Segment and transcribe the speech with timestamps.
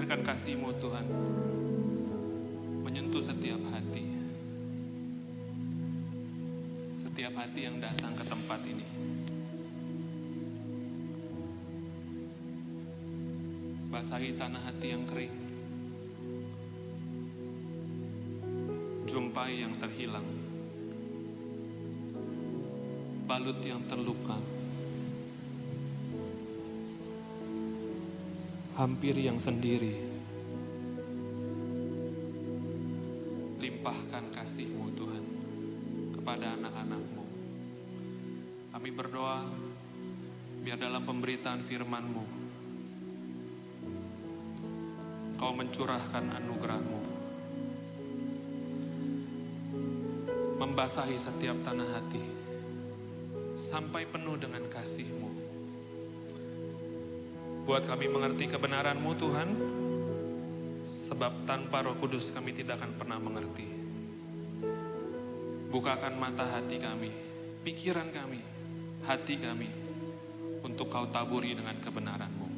[0.00, 1.04] Biarkan kasih-Mu Tuhan
[2.88, 4.00] menyentuh setiap hati.
[7.04, 8.88] Setiap hati yang datang ke tempat ini.
[13.92, 15.36] Basahi tanah hati yang kering.
[19.04, 20.24] Jumpai yang terhilang.
[23.28, 24.40] Balut yang terluka.
[28.76, 29.96] Hampir yang sendiri.
[33.58, 35.24] Limpahkan kasih-Mu Tuhan
[36.14, 37.24] kepada anak-anak-Mu.
[38.76, 39.46] Kami berdoa
[40.60, 42.50] biar dalam pemberitaan firman-Mu
[45.40, 47.00] Kau mencurahkan anugerah-Mu.
[50.60, 52.20] Membasahi setiap tanah hati
[53.56, 55.29] sampai penuh dengan kasih-Mu.
[57.64, 59.48] Buat kami mengerti kebenaran-Mu Tuhan,
[60.84, 63.66] sebab tanpa roh kudus kami tidak akan pernah mengerti.
[65.70, 67.10] Bukakan mata hati kami,
[67.62, 68.42] pikiran kami,
[69.06, 69.68] hati kami,
[70.66, 72.48] untuk kau taburi dengan kebenaran-Mu.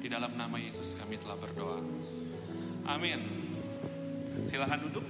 [0.00, 1.80] Di dalam nama Yesus kami telah berdoa.
[2.84, 3.20] Amin.
[4.50, 5.04] Silahkan duduk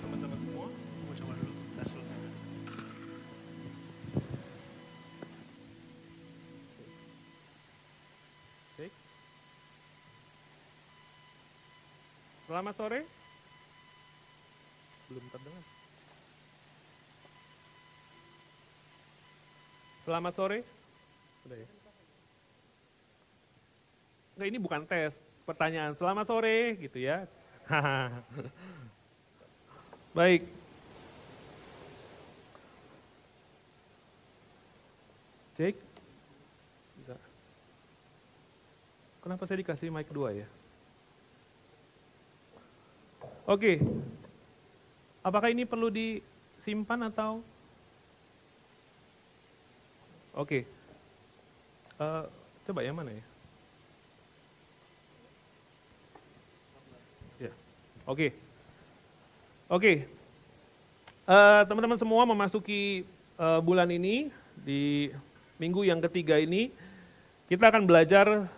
[12.65, 13.01] Selamat sore.
[15.13, 15.65] Belum terdengar.
[20.09, 20.59] Selamat sore.
[21.45, 21.69] Sudah ya.
[24.33, 25.93] Enggak, ini bukan tes, pertanyaan.
[25.93, 27.29] Selamat sore, gitu ya.
[30.17, 30.49] Baik.
[36.97, 37.21] Enggak.
[39.21, 40.49] Kenapa saya dikasih mic dua ya?
[43.45, 43.77] Oke.
[45.21, 47.45] Apakah ini perlu disimpan atau?
[50.33, 50.65] Oke.
[52.01, 52.25] Eh,
[52.65, 53.25] coba yang mana ya?
[57.49, 57.53] Ya.
[58.09, 58.33] Oke.
[59.69, 59.93] Oke.
[61.29, 63.05] Eh, teman-teman semua memasuki
[63.37, 65.13] eh, bulan ini di
[65.61, 66.73] minggu yang ketiga ini
[67.53, 68.49] kita akan belajar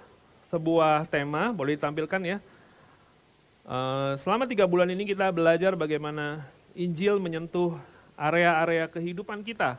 [0.47, 2.39] sebuah tema, boleh ditampilkan ya.
[3.67, 6.39] Eh, selama tiga bulan ini kita belajar bagaimana
[6.79, 7.75] Injil menyentuh
[8.15, 9.75] area-area kehidupan kita.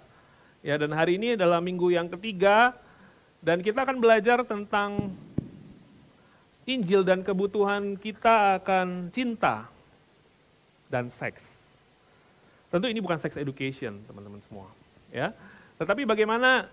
[0.59, 2.75] Ya, dan hari ini adalah minggu yang ketiga
[3.39, 5.15] dan kita akan belajar tentang
[6.67, 9.71] Injil dan kebutuhan kita akan cinta
[10.91, 11.47] dan seks.
[12.67, 14.67] Tentu ini bukan sex education, teman-teman semua,
[15.15, 15.31] ya.
[15.79, 16.67] Tetapi bagaimana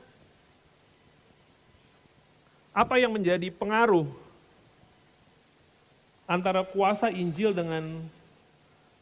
[2.74, 4.23] apa yang menjadi pengaruh
[6.24, 8.04] antara kuasa Injil dengan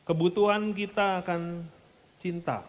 [0.02, 1.62] kebutuhan kita akan
[2.18, 2.66] cinta.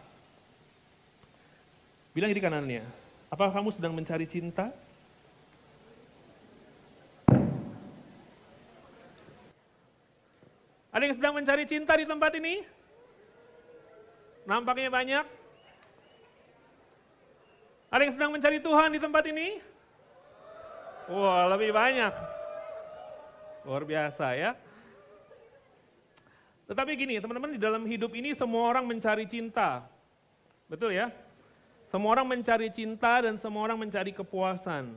[2.14, 2.86] Bilang di kanannya,
[3.34, 4.70] apakah kamu sedang mencari cinta?
[10.94, 12.62] Ada yang sedang mencari cinta di tempat ini?
[14.46, 15.26] Nampaknya banyak.
[17.90, 19.58] Ada yang sedang mencari Tuhan di tempat ini?
[21.10, 22.33] Wah, lebih banyak.
[23.64, 24.56] Luar biasa ya.
[26.68, 29.84] Tetapi gini, teman-teman, di dalam hidup ini semua orang mencari cinta.
[30.68, 31.12] Betul ya?
[31.92, 34.96] Semua orang mencari cinta dan semua orang mencari kepuasan.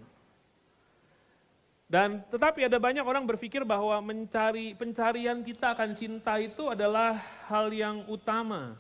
[1.86, 7.14] Dan tetapi ada banyak orang berpikir bahwa mencari pencarian kita akan cinta itu adalah
[7.46, 8.74] hal yang utama.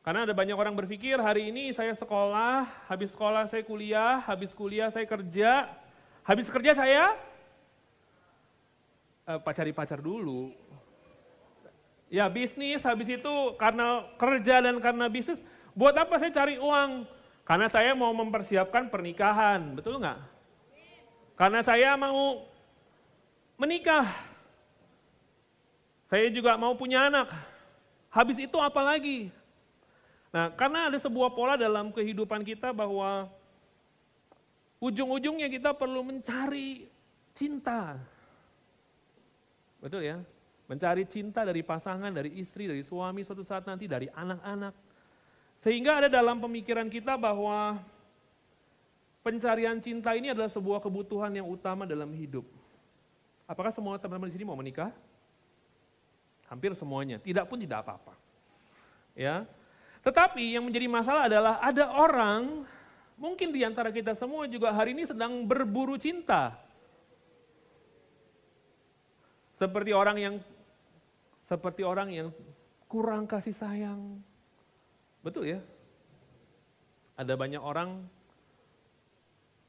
[0.00, 4.88] Karena ada banyak orang berpikir hari ini saya sekolah, habis sekolah saya kuliah, habis kuliah
[4.88, 5.68] saya kerja,
[6.24, 7.12] habis kerja saya
[9.26, 10.50] eh, pacari pacar dulu.
[12.12, 15.40] Ya bisnis, habis itu karena kerja dan karena bisnis,
[15.72, 17.08] buat apa saya cari uang?
[17.42, 20.20] Karena saya mau mempersiapkan pernikahan, betul nggak?
[21.34, 22.44] Karena saya mau
[23.56, 24.06] menikah.
[26.12, 27.32] Saya juga mau punya anak.
[28.12, 29.32] Habis itu apa lagi?
[30.28, 33.32] Nah, karena ada sebuah pola dalam kehidupan kita bahwa
[34.76, 36.84] ujung-ujungnya kita perlu mencari
[37.32, 37.96] cinta.
[39.82, 40.22] Betul ya?
[40.70, 44.72] Mencari cinta dari pasangan, dari istri, dari suami suatu saat nanti, dari anak-anak.
[45.58, 47.82] Sehingga ada dalam pemikiran kita bahwa
[49.22, 52.42] Pencarian cinta ini adalah sebuah kebutuhan yang utama dalam hidup.
[53.46, 54.90] Apakah semua teman-teman di sini mau menikah?
[56.50, 58.18] Hampir semuanya, tidak pun tidak apa-apa.
[59.14, 59.46] Ya.
[60.02, 62.66] Tetapi yang menjadi masalah adalah ada orang,
[63.14, 66.58] mungkin di antara kita semua juga hari ini sedang berburu cinta.
[69.62, 70.34] Seperti orang yang
[71.46, 72.28] seperti orang yang
[72.90, 74.18] kurang kasih sayang.
[75.22, 75.62] Betul ya?
[77.14, 78.02] Ada banyak orang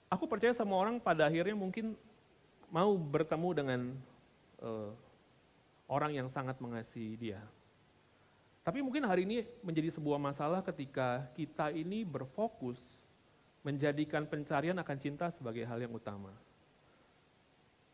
[0.10, 1.94] aku percaya semua orang pada akhirnya mungkin
[2.74, 3.82] mau bertemu dengan
[4.66, 4.90] uh,
[5.86, 7.42] orang yang sangat mengasihi dia.
[8.66, 12.82] Tapi mungkin hari ini menjadi sebuah masalah ketika kita ini berfokus
[13.62, 16.34] menjadikan pencarian akan cinta sebagai hal yang utama.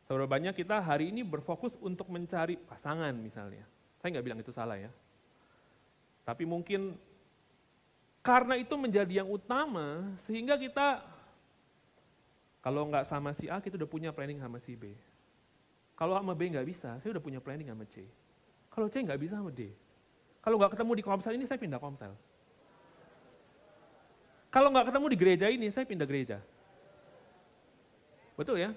[0.09, 3.61] Seberapa banyak kita hari ini berfokus untuk mencari pasangan misalnya.
[4.01, 4.89] Saya nggak bilang itu salah ya.
[6.25, 6.97] Tapi mungkin
[8.25, 11.06] karena itu menjadi yang utama, sehingga kita
[12.57, 14.97] kalau nggak sama si A, kita udah punya planning sama si B.
[15.94, 18.01] Kalau sama B nggak bisa, saya udah punya planning sama C.
[18.73, 19.69] Kalau C nggak bisa sama D.
[20.41, 22.17] Kalau nggak ketemu di komsel ini, saya pindah komsel.
[24.50, 26.41] Kalau nggak ketemu di gereja ini, saya pindah gereja.
[28.33, 28.73] Betul ya?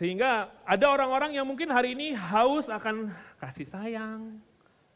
[0.00, 4.40] Sehingga ada orang-orang yang mungkin hari ini haus akan kasih sayang,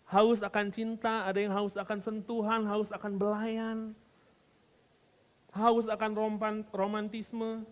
[0.09, 3.93] haus akan cinta, ada yang haus akan sentuhan, haus akan belayan,
[5.53, 6.41] haus akan
[6.73, 7.69] romantisme.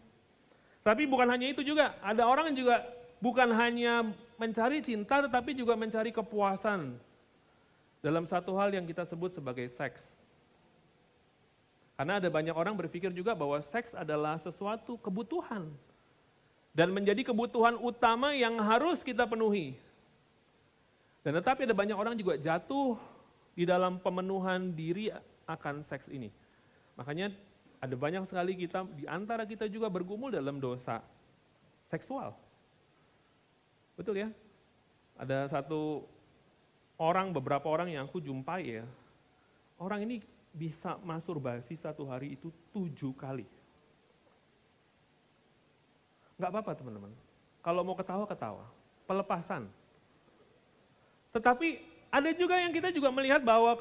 [0.84, 2.84] Tapi bukan hanya itu juga, ada orang yang juga
[3.16, 7.00] bukan hanya mencari cinta tetapi juga mencari kepuasan
[8.04, 10.04] dalam satu hal yang kita sebut sebagai seks.
[11.96, 15.72] Karena ada banyak orang berpikir juga bahwa seks adalah sesuatu kebutuhan
[16.72, 19.76] dan menjadi kebutuhan utama yang harus kita penuhi.
[21.22, 22.96] Dan tetapi ada banyak orang juga jatuh
[23.52, 25.12] di dalam pemenuhan diri
[25.46, 26.32] akan seks ini.
[26.96, 27.30] Makanya
[27.78, 31.04] ada banyak sekali kita di antara kita juga bergumul dalam dosa
[31.92, 32.32] seksual.
[33.94, 34.28] Betul ya?
[35.20, 36.08] Ada satu
[36.96, 38.84] orang, beberapa orang yang aku jumpai ya,
[39.76, 43.44] orang ini bisa masturbasi satu hari itu tujuh kali.
[46.42, 47.14] Gak apa-apa teman-teman.
[47.62, 48.66] Kalau mau ketawa, ketawa.
[49.06, 49.70] Pelepasan.
[51.30, 51.78] Tetapi
[52.10, 53.78] ada juga yang kita juga melihat bahwa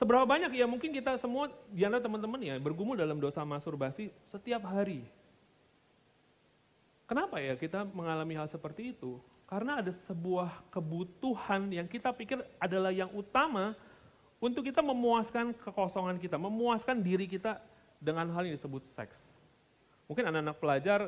[0.00, 5.04] seberapa banyak ya mungkin kita semua di teman-teman ya bergumul dalam dosa masturbasi setiap hari.
[7.04, 9.20] Kenapa ya kita mengalami hal seperti itu?
[9.46, 13.78] Karena ada sebuah kebutuhan yang kita pikir adalah yang utama
[14.42, 17.62] untuk kita memuaskan kekosongan kita, memuaskan diri kita
[18.02, 19.14] dengan hal yang disebut seks.
[20.10, 21.00] Mungkin anak-anak pelajar,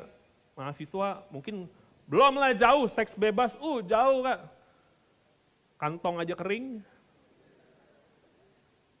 [0.59, 1.71] mahasiswa, mungkin
[2.11, 4.39] belum lah jauh, seks bebas, uh jauh kak.
[5.79, 6.83] Kantong aja kering.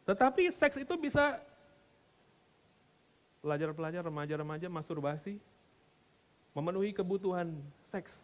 [0.07, 1.43] Tetapi seks itu bisa
[3.43, 5.35] pelajar-pelajar, remaja-remaja masturbasi,
[6.55, 7.51] memenuhi kebutuhan
[7.91, 8.15] seks.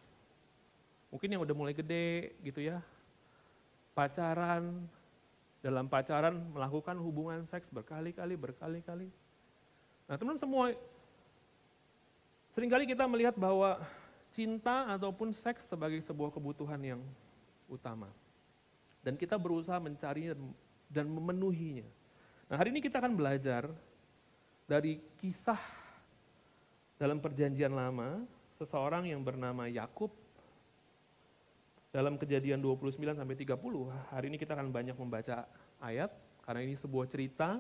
[1.12, 2.80] Mungkin yang udah mulai gede gitu ya,
[3.92, 4.88] pacaran,
[5.60, 9.10] dalam pacaran melakukan hubungan seks berkali-kali, berkali-kali.
[10.06, 10.72] Nah teman semua,
[12.56, 13.84] sering kali kita melihat bahwa
[14.32, 17.02] cinta ataupun seks sebagai sebuah kebutuhan yang
[17.68, 18.08] utama.
[19.04, 20.32] Dan kita berusaha mencari
[20.88, 21.86] dan memenuhinya.
[22.48, 23.68] Nah hari ini kita akan belajar
[24.66, 25.60] dari kisah
[26.96, 28.24] dalam perjanjian lama,
[28.58, 30.10] seseorang yang bernama Yakub
[31.92, 33.56] dalam kejadian 29 sampai 30,
[34.12, 35.48] hari ini kita akan banyak membaca
[35.80, 36.12] ayat
[36.44, 37.60] karena ini sebuah cerita.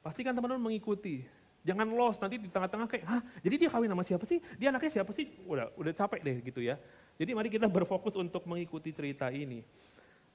[0.00, 1.24] Pastikan teman-teman mengikuti.
[1.64, 4.36] Jangan lost nanti di tengah-tengah kayak, "Hah, jadi dia kawin sama siapa sih?
[4.60, 6.76] Dia anaknya siapa sih?" Udah udah capek deh gitu ya.
[7.16, 9.64] Jadi mari kita berfokus untuk mengikuti cerita ini.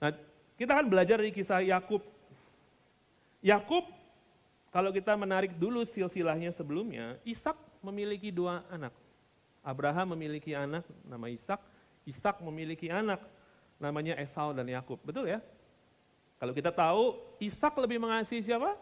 [0.01, 0.09] Nah,
[0.57, 2.01] kita akan belajar dari kisah Yakub.
[3.45, 3.85] Yakub
[4.73, 8.93] kalau kita menarik dulu silsilahnya sebelumnya, Ishak memiliki dua anak.
[9.65, 11.61] Abraham memiliki anak nama Ishak,
[12.09, 13.21] Ishak memiliki anak
[13.77, 14.97] namanya Esau dan Yakub.
[15.05, 15.41] Betul ya?
[16.39, 18.73] Kalau kita tahu Ishak lebih mengasihi siapa?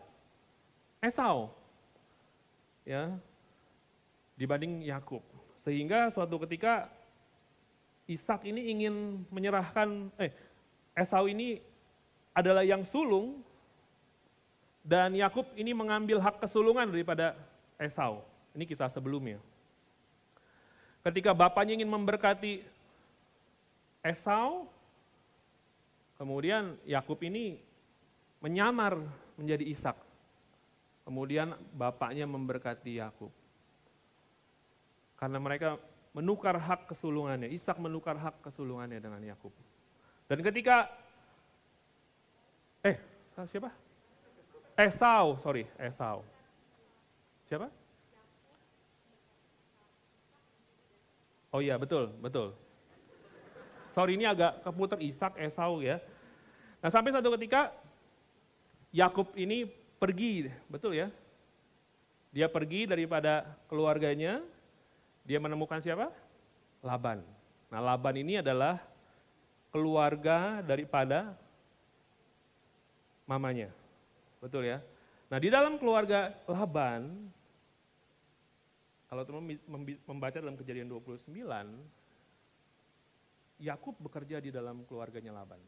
[1.02, 1.57] Esau.
[2.88, 3.12] Ya.
[4.40, 5.20] Dibanding Yakub.
[5.68, 6.88] Sehingga suatu ketika
[8.08, 10.32] Ishak ini ingin menyerahkan eh
[10.96, 11.60] Esau ini
[12.32, 13.44] adalah yang sulung
[14.88, 17.36] dan Yakub ini mengambil hak kesulungan daripada
[17.76, 18.24] Esau.
[18.56, 19.44] Ini kisah sebelumnya.
[21.04, 22.64] Ketika bapaknya ingin memberkati
[24.00, 24.72] Esau,
[26.16, 27.60] kemudian Yakub ini
[28.40, 28.96] menyamar
[29.36, 30.07] menjadi Ishak.
[31.08, 33.32] Kemudian bapaknya memberkati Yakub.
[35.16, 35.80] Karena mereka
[36.12, 39.56] menukar hak kesulungannya, Ishak menukar hak kesulungannya dengan Yakub.
[40.28, 40.92] Dan ketika
[42.84, 43.00] eh
[43.48, 43.72] siapa?
[44.76, 46.28] Esau, sorry, Esau.
[47.48, 47.72] Siapa?
[51.56, 52.52] Oh iya, betul, betul.
[53.96, 56.04] Sorry ini agak keputar Ishak, Esau ya.
[56.84, 57.72] Nah sampai satu ketika
[58.92, 61.12] Yakub ini pergi, betul ya?
[62.32, 64.42] Dia pergi daripada keluarganya,
[65.28, 66.08] Dia menemukan siapa?
[66.80, 67.20] Laban.
[67.68, 68.80] Nah Laban ini adalah
[69.76, 71.36] keluarga daripada
[73.28, 73.68] mamanya.
[74.40, 74.80] Betul ya?
[75.28, 77.28] Nah di dalam keluarga Laban,
[79.12, 79.44] kalau teman
[80.08, 81.28] membaca dalam kejadian 29,
[83.58, 85.60] Yakub bekerja di dalam keluarganya Laban.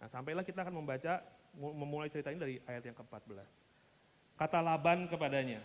[0.00, 1.20] Nah sampailah kita akan membaca,
[1.58, 3.46] memulai cerita ini dari ayat yang ke-14.
[4.34, 5.62] Kata Laban kepadanya,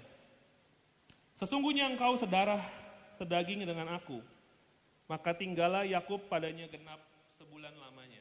[1.33, 2.59] Sesungguhnya engkau sedarah
[3.15, 4.19] sedaging dengan aku,
[5.07, 6.99] maka tinggallah Yakub padanya genap
[7.39, 8.19] sebulan lamanya.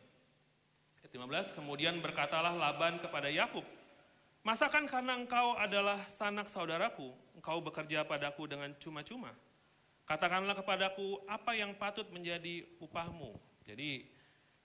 [1.03, 3.67] Ayat 15, kemudian berkatalah Laban kepada Yakub,
[4.47, 9.35] Masakan karena engkau adalah sanak saudaraku, engkau bekerja padaku dengan cuma-cuma?
[10.09, 13.37] Katakanlah kepadaku apa yang patut menjadi upahmu.
[13.69, 14.09] Jadi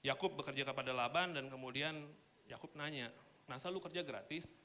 [0.06, 2.08] Yakub bekerja kepada Laban dan kemudian
[2.48, 3.10] Yakub nanya,
[3.48, 4.60] masa lu kerja gratis?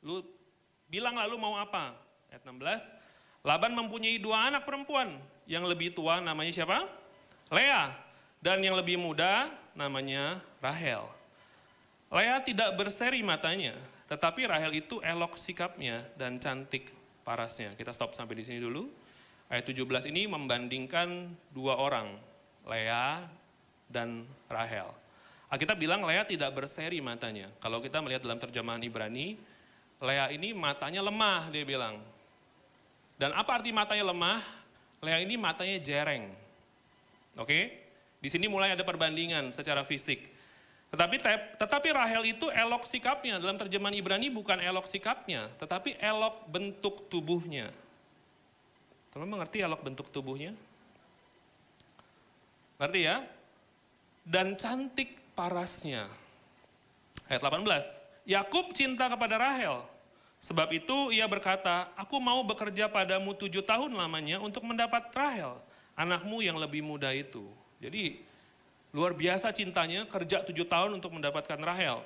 [0.00, 0.24] Lu
[0.88, 1.96] bilang lalu mau apa?
[2.30, 5.16] Ayat 16, Laban mempunyai dua anak perempuan.
[5.48, 6.84] Yang lebih tua namanya siapa?
[7.48, 7.92] Lea.
[8.40, 11.04] Dan yang lebih muda namanya Rahel.
[12.10, 13.76] Lea tidak berseri matanya,
[14.10, 16.90] tetapi Rahel itu elok sikapnya dan cantik
[17.22, 17.76] parasnya.
[17.76, 18.88] Kita stop sampai di sini dulu.
[19.50, 22.14] Ayat 17 ini membandingkan dua orang,
[22.66, 23.26] Lea
[23.90, 24.99] dan Rahel.
[25.50, 27.50] Kita bilang Lea tidak berseri matanya.
[27.58, 29.34] Kalau kita melihat dalam terjemahan Ibrani,
[29.98, 31.98] Lea ini matanya lemah, dia bilang.
[33.18, 34.40] Dan apa arti matanya lemah?
[35.02, 36.30] Lea ini matanya jereng.
[37.34, 37.82] Oke?
[38.22, 40.22] Di sini mulai ada perbandingan secara fisik.
[40.90, 41.16] Tetapi
[41.58, 43.38] tetapi Rahel itu elok sikapnya.
[43.38, 47.70] Dalam terjemahan Ibrani bukan elok sikapnya, tetapi elok bentuk tubuhnya.
[49.10, 50.54] Teman mengerti elok bentuk tubuhnya?
[52.80, 53.22] Ngerti ya?
[54.24, 56.06] Dan cantik parasnya.
[57.30, 58.26] Ayat 18.
[58.26, 59.82] Yakub cinta kepada Rahel.
[60.40, 65.60] Sebab itu ia berkata, aku mau bekerja padamu tujuh tahun lamanya untuk mendapat Rahel,
[65.92, 67.44] anakmu yang lebih muda itu.
[67.76, 68.24] Jadi
[68.96, 72.00] luar biasa cintanya, kerja tujuh tahun untuk mendapatkan Rahel.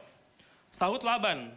[0.74, 1.54] Sahut Laban,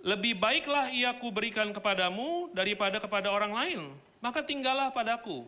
[0.00, 3.80] lebih baiklah ia kuberikan kepadamu daripada kepada orang lain,
[4.24, 5.44] maka tinggallah padaku.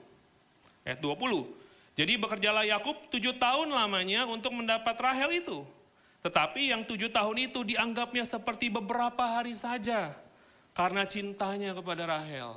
[0.85, 1.49] Ayat 20,
[1.99, 5.67] jadi bekerjalah Yakub tujuh tahun lamanya untuk mendapat Rahel itu.
[6.23, 10.15] Tetapi yang tujuh tahun itu dianggapnya seperti beberapa hari saja
[10.79, 12.55] karena cintanya kepada Rahel.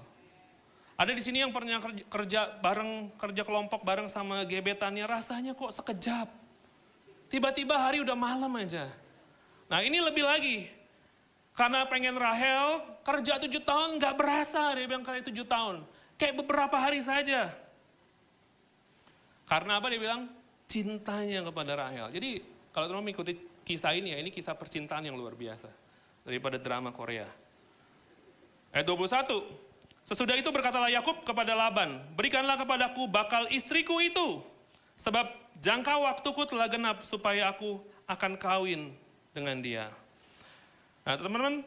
[0.93, 6.29] Ada di sini yang pernah kerja bareng, kerja kelompok bareng sama gebetannya, rasanya kok sekejap.
[7.33, 8.93] Tiba-tiba hari udah malam aja.
[9.65, 10.69] Nah ini lebih lagi,
[11.57, 15.81] karena pengen Rahel, kerja tujuh tahun nggak berasa, dia bilang kali tujuh tahun.
[16.21, 17.50] Kayak beberapa hari saja.
[19.51, 20.31] Karena apa dia bilang?
[20.72, 22.08] Cintanya kepada Rahel.
[22.15, 22.39] Jadi
[22.72, 23.36] kalau teman mengikuti
[23.67, 25.67] kisah ini ya, ini kisah percintaan yang luar biasa.
[26.24, 27.27] Daripada drama Korea.
[28.72, 29.27] Ayat 21.
[30.08, 34.39] Sesudah itu berkatalah Yakub kepada Laban, berikanlah kepadaku bakal istriku itu.
[34.96, 35.27] Sebab
[35.60, 38.96] jangka waktuku telah genap supaya aku akan kawin
[39.36, 39.86] dengan dia.
[41.03, 41.62] Nah teman-teman,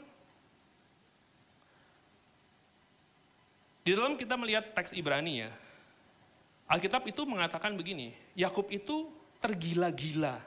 [3.85, 5.51] di dalam kita melihat teks Ibrani ya,
[6.65, 10.41] Alkitab itu mengatakan begini, Yakub itu tergila-gila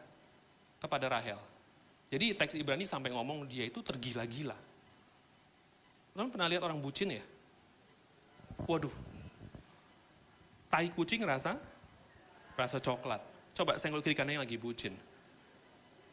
[0.81, 1.37] kepada Rahel.
[2.09, 4.57] Jadi teks Ibrani sampai ngomong dia itu tergila-gila.
[6.17, 7.21] Teman pernah lihat orang bucin ya?
[8.65, 8.93] Waduh,
[10.73, 11.61] tai kucing rasa
[12.57, 13.21] rasa coklat.
[13.53, 14.97] Coba senggol kiri kanannya lagi bucin.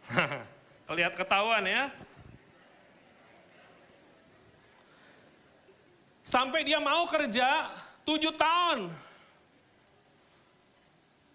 [0.92, 1.88] Lihat ketahuan ya.
[6.20, 7.72] Sampai dia mau kerja
[8.04, 8.92] tujuh tahun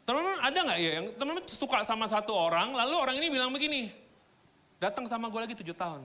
[0.10, 3.94] Teman-teman ada nggak ya yang teman-teman suka sama satu orang, lalu orang ini bilang begini,
[4.82, 6.02] datang sama gue lagi tujuh tahun.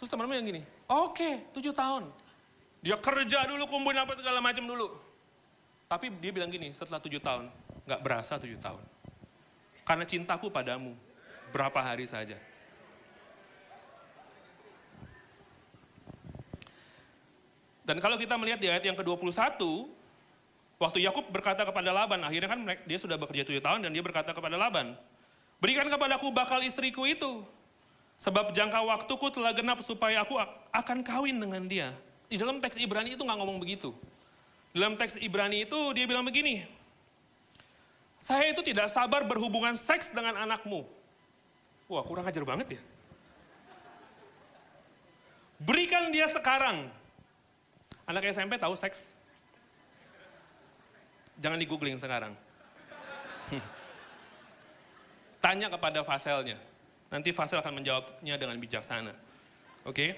[0.00, 2.08] Terus teman-teman yang gini, oke okay, tujuh tahun.
[2.80, 4.88] Dia kerja dulu, kumpulin apa segala macam dulu.
[5.84, 7.52] Tapi dia bilang gini, setelah tujuh tahun,
[7.84, 8.80] nggak berasa tujuh tahun.
[9.84, 10.96] Karena cintaku padamu,
[11.52, 12.40] berapa hari saja.
[17.84, 19.60] Dan kalau kita melihat di ayat yang ke-21,
[20.78, 24.30] Waktu Yakub berkata kepada Laban, akhirnya kan dia sudah bekerja tujuh tahun dan dia berkata
[24.30, 24.94] kepada Laban,
[25.58, 27.42] berikan kepadaku bakal istriku itu,
[28.22, 30.38] sebab jangka waktuku telah genap supaya aku
[30.70, 31.90] akan kawin dengan dia.
[32.30, 33.90] Di dalam teks Ibrani itu nggak ngomong begitu.
[34.70, 36.62] Dalam teks Ibrani itu dia bilang begini,
[38.22, 40.86] saya itu tidak sabar berhubungan seks dengan anakmu.
[41.90, 42.82] Wah kurang ajar banget ya.
[45.58, 46.86] Berikan dia sekarang.
[48.06, 49.17] Anak SMP tahu seks?
[51.38, 52.34] Jangan di googling sekarang.
[55.44, 56.58] Tanya kepada faselnya.
[57.08, 59.14] Nanti fasel akan menjawabnya dengan bijaksana.
[59.86, 59.94] Oke?
[59.94, 60.10] Okay?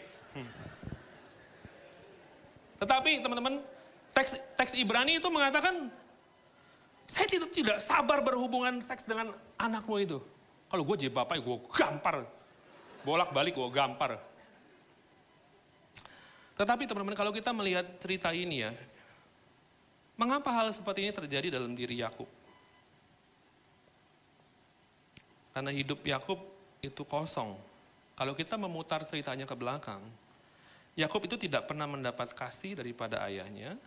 [2.80, 3.60] Tetapi teman-teman,
[4.10, 5.86] Teks, teks Ibrani itu mengatakan,
[7.06, 10.18] saya tidak, tidak sabar berhubungan seks dengan anakmu itu.
[10.70, 12.26] Kalau gue jadi bapak, gue gampar.
[13.06, 14.18] Bolak-balik gue gampar.
[16.58, 18.70] Tetapi teman-teman kalau kita melihat cerita ini ya,
[20.20, 22.28] mengapa hal seperti ini terjadi dalam diri Yakub?
[25.56, 26.36] Karena hidup Yakub
[26.84, 27.56] itu kosong.
[28.20, 30.04] Kalau kita memutar ceritanya ke belakang,
[30.92, 33.80] Yakub itu tidak pernah mendapat kasih daripada ayahnya,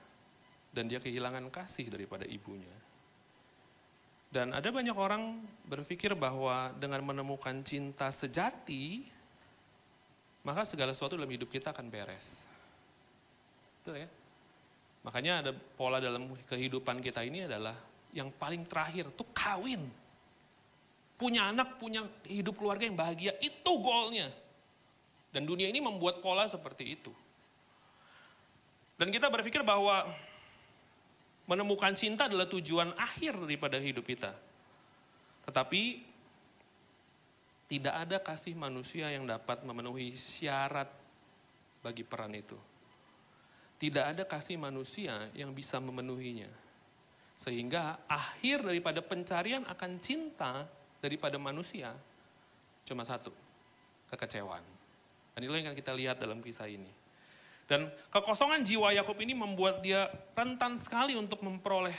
[0.74, 2.74] dan dia kehilangan kasih daripada ibunya.
[4.34, 5.38] Dan ada banyak orang
[5.70, 9.06] berpikir bahwa dengan menemukan cinta sejati,
[10.42, 12.50] maka segala sesuatu dalam hidup kita akan beres.
[13.86, 14.10] Betul ya?
[15.03, 17.75] Makanya ada pola dalam kehidupan kita ini adalah
[18.15, 19.83] yang paling terakhir tuh kawin.
[21.19, 24.31] Punya anak, punya hidup keluarga yang bahagia, itu goalnya.
[25.29, 27.12] Dan dunia ini membuat pola seperti itu.
[28.95, 30.07] Dan kita berpikir bahwa
[31.43, 34.31] Menemukan cinta adalah tujuan akhir daripada hidup kita.
[35.43, 36.00] Tetapi
[37.67, 40.88] tidak ada kasih manusia yang dapat memenuhi syarat
[41.83, 42.55] bagi peran itu.
[43.82, 46.50] Tidak ada kasih manusia yang bisa memenuhinya.
[47.36, 50.63] Sehingga akhir daripada pencarian akan cinta
[51.03, 51.92] daripada manusia
[52.88, 53.32] cuma satu,
[54.12, 54.63] kekecewaan.
[55.34, 56.88] Dan itu yang akan kita lihat dalam kisah ini.
[57.68, 61.96] Dan kekosongan jiwa Yakub ini membuat dia rentan sekali untuk memperoleh,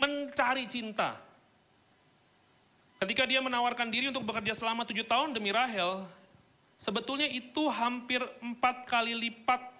[0.00, 1.16] mencari cinta.
[2.98, 6.02] Ketika dia menawarkan diri untuk bekerja selama tujuh tahun demi Rahel,
[6.82, 9.77] sebetulnya itu hampir empat kali lipat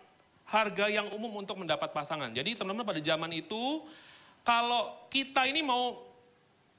[0.49, 2.33] harga yang umum untuk mendapat pasangan.
[2.33, 3.85] Jadi teman-teman pada zaman itu,
[4.41, 6.01] kalau kita ini mau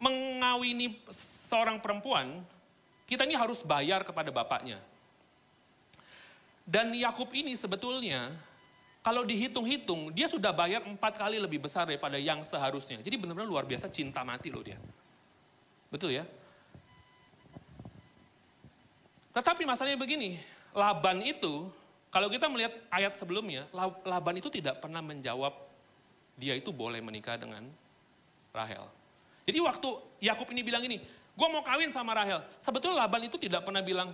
[0.02, 2.42] mengawini seorang perempuan,
[3.06, 4.82] kita ini harus bayar kepada bapaknya.
[6.66, 8.34] Dan Yakub ini sebetulnya
[9.02, 13.02] kalau dihitung-hitung dia sudah bayar empat kali lebih besar daripada yang seharusnya.
[13.02, 14.78] Jadi benar-benar luar biasa cinta mati loh dia.
[15.90, 16.26] Betul ya?
[19.34, 20.42] Tetapi masalahnya begini,
[20.74, 21.70] Laban itu,
[22.10, 23.70] kalau kita melihat ayat sebelumnya,
[24.06, 25.54] Laban itu tidak pernah menjawab
[26.40, 27.68] dia itu boleh menikah dengan
[28.50, 28.88] Rahel.
[29.46, 29.90] Jadi waktu
[30.26, 32.42] Yakub ini bilang ini, gue mau kawin sama Rahel.
[32.58, 34.10] Sebetulnya Laban itu tidak pernah bilang,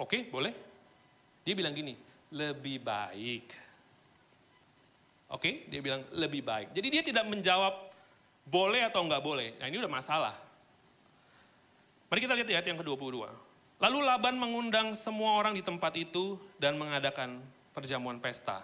[0.00, 0.56] oke okay, boleh,
[1.44, 1.92] dia bilang gini,
[2.32, 3.46] lebih baik.
[5.28, 6.72] Oke, dia bilang lebih baik.
[6.72, 7.90] Jadi dia tidak menjawab
[8.44, 9.56] boleh atau enggak boleh.
[9.58, 10.36] Nah ini udah masalah.
[12.08, 13.26] Mari kita lihat ayat yang ke-22.
[13.82, 17.42] Lalu Laban mengundang semua orang di tempat itu dan mengadakan
[17.74, 18.62] perjamuan pesta.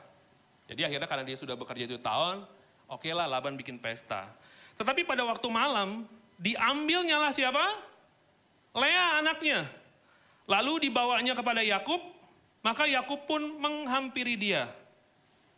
[0.71, 2.47] Jadi akhirnya karena dia sudah bekerja itu tahun,
[2.87, 4.31] oke okay lah Laban bikin pesta.
[4.79, 6.07] Tetapi pada waktu malam,
[6.39, 7.75] diambilnya lah siapa?
[8.71, 9.67] Lea anaknya.
[10.47, 12.21] Lalu dibawanya kepada Yakub
[12.61, 14.69] maka Yakub pun menghampiri dia.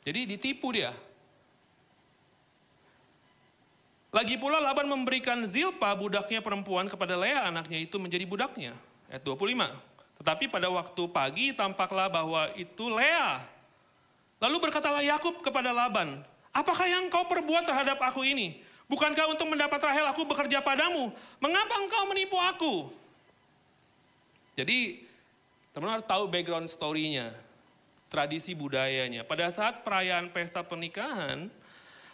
[0.03, 0.95] Jadi ditipu dia.
[4.13, 8.77] Lagi pula Laban memberikan Zilpa budaknya perempuan kepada Lea anaknya itu menjadi budaknya.
[9.13, 10.25] Ayat 25.
[10.25, 13.45] Tetapi pada waktu pagi tampaklah bahwa itu Lea.
[14.41, 18.65] Lalu berkatalah Yakub kepada Laban, apakah yang kau perbuat terhadap aku ini?
[18.89, 21.13] Bukankah untuk mendapat Rahel aku bekerja padamu?
[21.39, 22.91] Mengapa engkau menipu aku?
[24.57, 25.05] Jadi
[25.73, 27.33] Teman harus tahu background story-nya,
[28.13, 29.25] tradisi budayanya.
[29.25, 31.49] Pada saat perayaan pesta pernikahan,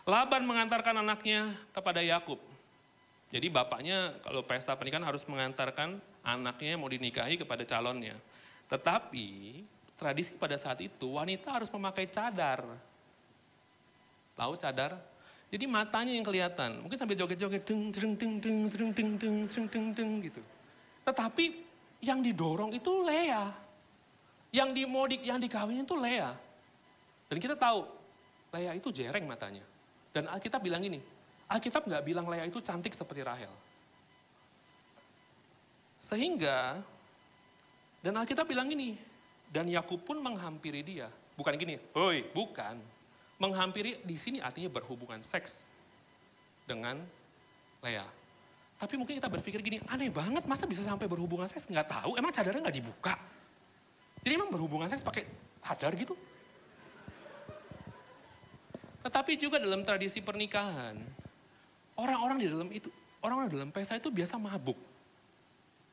[0.07, 2.39] Laban mengantarkan anaknya kepada Yakub.
[3.35, 5.99] Jadi bapaknya kalau pesta pernikahan harus mengantarkan
[6.29, 8.17] anaknya mau dinikahi kepada calonnya.
[8.69, 9.29] Tetapi
[9.97, 12.69] tradisi pada saat itu wanita harus memakai cadar.
[14.37, 14.93] Tahu cadar?
[15.49, 16.85] Jadi matanya yang kelihatan.
[16.85, 20.43] Mungkin sambil joget-joget deng deng deng deng deng deng deng deng deng deng gitu.
[21.09, 21.45] Tetapi
[22.05, 23.49] yang didorong itu Lea.
[24.53, 26.33] Yang dimodik, yang dikawin itu Lea.
[27.29, 27.85] Dan kita tahu,
[28.53, 29.65] Lea itu jereng matanya.
[30.13, 31.01] Dan Alkitab bilang gini,
[31.49, 33.53] Alkitab nggak bilang Lea itu cantik seperti Rahel.
[36.09, 36.81] Sehingga,
[38.01, 38.97] dan Alkitab bilang gini,
[39.53, 41.13] dan Yakub pun menghampiri dia.
[41.37, 42.81] Bukan gini, hoi, bukan.
[43.37, 45.69] Menghampiri di sini artinya berhubungan seks
[46.65, 47.05] dengan
[47.85, 48.09] Lea.
[48.81, 52.33] Tapi mungkin kita berpikir gini, aneh banget masa bisa sampai berhubungan seks nggak tahu, emang
[52.33, 53.15] cadarnya nggak dibuka.
[54.25, 55.29] Jadi emang berhubungan seks pakai
[55.61, 56.17] cadar gitu.
[59.05, 60.97] Tetapi juga dalam tradisi pernikahan,
[62.01, 62.89] orang-orang di dalam itu,
[63.21, 64.88] orang-orang dalam pesta itu biasa mabuk.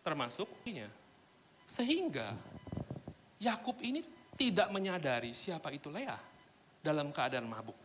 [0.05, 0.85] Termasuk ini.
[1.65, 2.37] Sehingga
[3.41, 4.05] Yakub ini
[4.37, 6.13] tidak menyadari siapa itu Lea
[6.85, 7.75] dalam keadaan mabuk.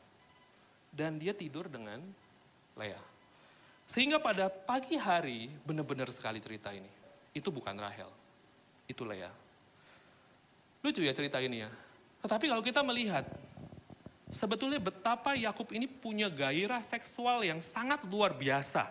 [0.93, 2.05] Dan dia tidur dengan
[2.77, 3.01] Lea.
[3.89, 6.87] Sehingga pada pagi hari benar-benar sekali cerita ini.
[7.33, 8.11] Itu bukan Rahel,
[8.87, 9.31] itu Lea.
[10.85, 11.71] Lucu ya cerita ini ya.
[12.21, 13.25] Tetapi kalau kita melihat
[14.31, 18.87] sebetulnya betapa Yakub ini punya gairah seksual yang sangat luar biasa.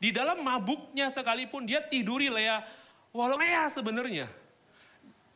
[0.00, 2.64] Di dalam mabuknya sekalipun dia tiduri Lea,
[3.12, 4.26] walau Lea sebenarnya.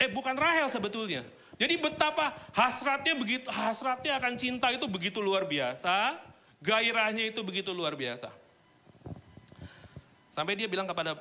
[0.00, 1.20] Eh bukan Rahel sebetulnya.
[1.60, 6.18] Jadi betapa hasratnya begitu hasratnya akan cinta itu begitu luar biasa,
[6.64, 8.32] gairahnya itu begitu luar biasa.
[10.32, 11.14] Sampai dia bilang kepada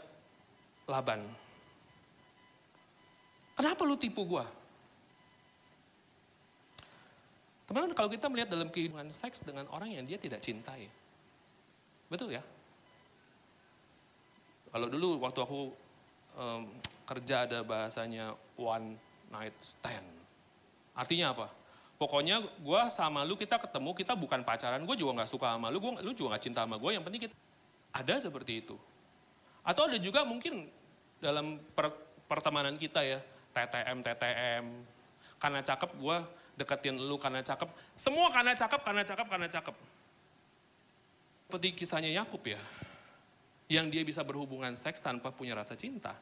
[0.89, 1.21] Laban,
[3.53, 4.49] Kenapa lu tipu gua?
[7.69, 10.89] Teman-teman kalau kita melihat dalam kehidupan seks dengan orang yang dia tidak cintai.
[12.09, 12.43] Betul ya?
[14.73, 15.69] Kalau dulu waktu aku
[16.33, 16.65] um,
[17.05, 18.97] kerja ada bahasanya one
[19.29, 20.09] night stand.
[20.97, 21.47] Artinya apa?
[22.01, 25.77] Pokoknya gue sama lu kita ketemu, kita bukan pacaran, gue juga gak suka sama lu,
[25.77, 27.35] gua, lu juga gak cinta sama gue, yang penting kita
[27.93, 28.75] ada seperti itu.
[29.61, 30.67] Atau ada juga mungkin
[31.21, 31.93] dalam per,
[32.25, 33.21] pertemanan kita ya,
[33.53, 34.65] TTM, TTM,
[35.37, 36.17] karena cakep gue
[36.57, 37.69] deketin lu karena cakep.
[37.95, 39.75] Semua karena cakep, karena cakep, karena cakep.
[41.45, 42.57] Seperti kisahnya Yakub ya.
[43.71, 46.15] Yang dia bisa berhubungan seks tanpa punya rasa cinta.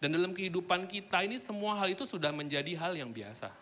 [0.00, 3.52] Dan dalam kehidupan kita ini semua hal itu sudah menjadi hal yang biasa.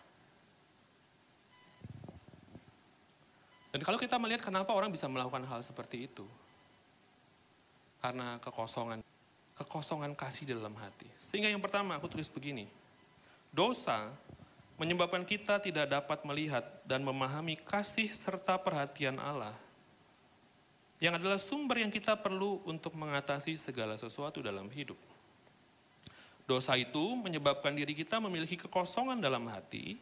[3.74, 6.24] Dan kalau kita melihat kenapa orang bisa melakukan hal seperti itu.
[7.98, 9.02] Karena kekosongan.
[9.58, 11.10] Kekosongan kasih dalam hati.
[11.18, 12.70] Sehingga yang pertama aku tulis begini.
[13.50, 14.14] Dosa
[14.78, 19.52] menyebabkan kita tidak dapat melihat dan memahami kasih serta perhatian Allah
[20.98, 24.98] yang adalah sumber yang kita perlu untuk mengatasi segala sesuatu dalam hidup.
[26.48, 30.00] Dosa itu menyebabkan diri kita memiliki kekosongan dalam hati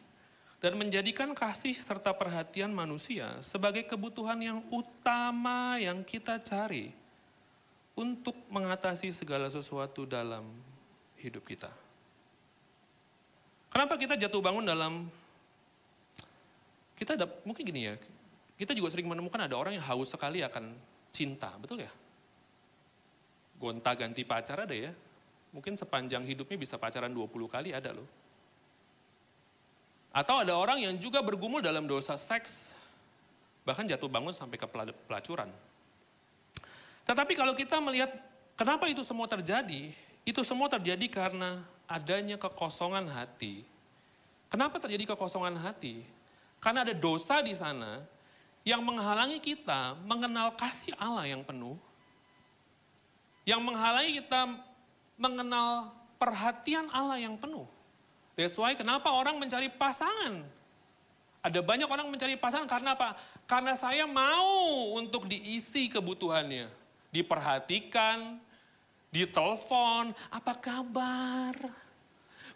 [0.57, 6.89] dan menjadikan kasih serta perhatian manusia sebagai kebutuhan yang utama yang kita cari
[7.93, 10.49] untuk mengatasi segala sesuatu dalam
[11.21, 11.69] hidup kita.
[13.69, 15.05] Kenapa kita jatuh bangun dalam
[16.97, 17.93] kita ada, mungkin gini ya,
[18.57, 20.73] kita juga sering menemukan ada orang yang haus sekali akan
[21.13, 21.91] cinta, betul ya?
[23.57, 24.89] Gonta ganti pacar ada ya,
[25.53, 28.05] mungkin sepanjang hidupnya bisa pacaran 20 kali ada loh.
[30.09, 32.73] Atau ada orang yang juga bergumul dalam dosa seks,
[33.61, 34.65] bahkan jatuh bangun sampai ke
[35.05, 35.53] pelacuran.
[37.05, 38.09] Tetapi kalau kita melihat
[38.57, 39.93] kenapa itu semua terjadi,
[40.25, 43.61] itu semua terjadi karena adanya kekosongan hati.
[44.49, 46.01] Kenapa terjadi kekosongan hati?
[46.57, 48.01] Karena ada dosa di sana
[48.67, 51.79] yang menghalangi kita mengenal kasih Allah yang penuh,
[53.47, 54.59] yang menghalangi kita
[55.15, 57.63] mengenal perhatian Allah yang penuh.
[58.35, 60.43] That's why kenapa orang mencari pasangan.
[61.39, 63.15] Ada banyak orang mencari pasangan karena apa?
[63.47, 66.67] Karena saya mau untuk diisi kebutuhannya.
[67.07, 68.35] Diperhatikan,
[69.15, 71.55] ditelepon, apa kabar?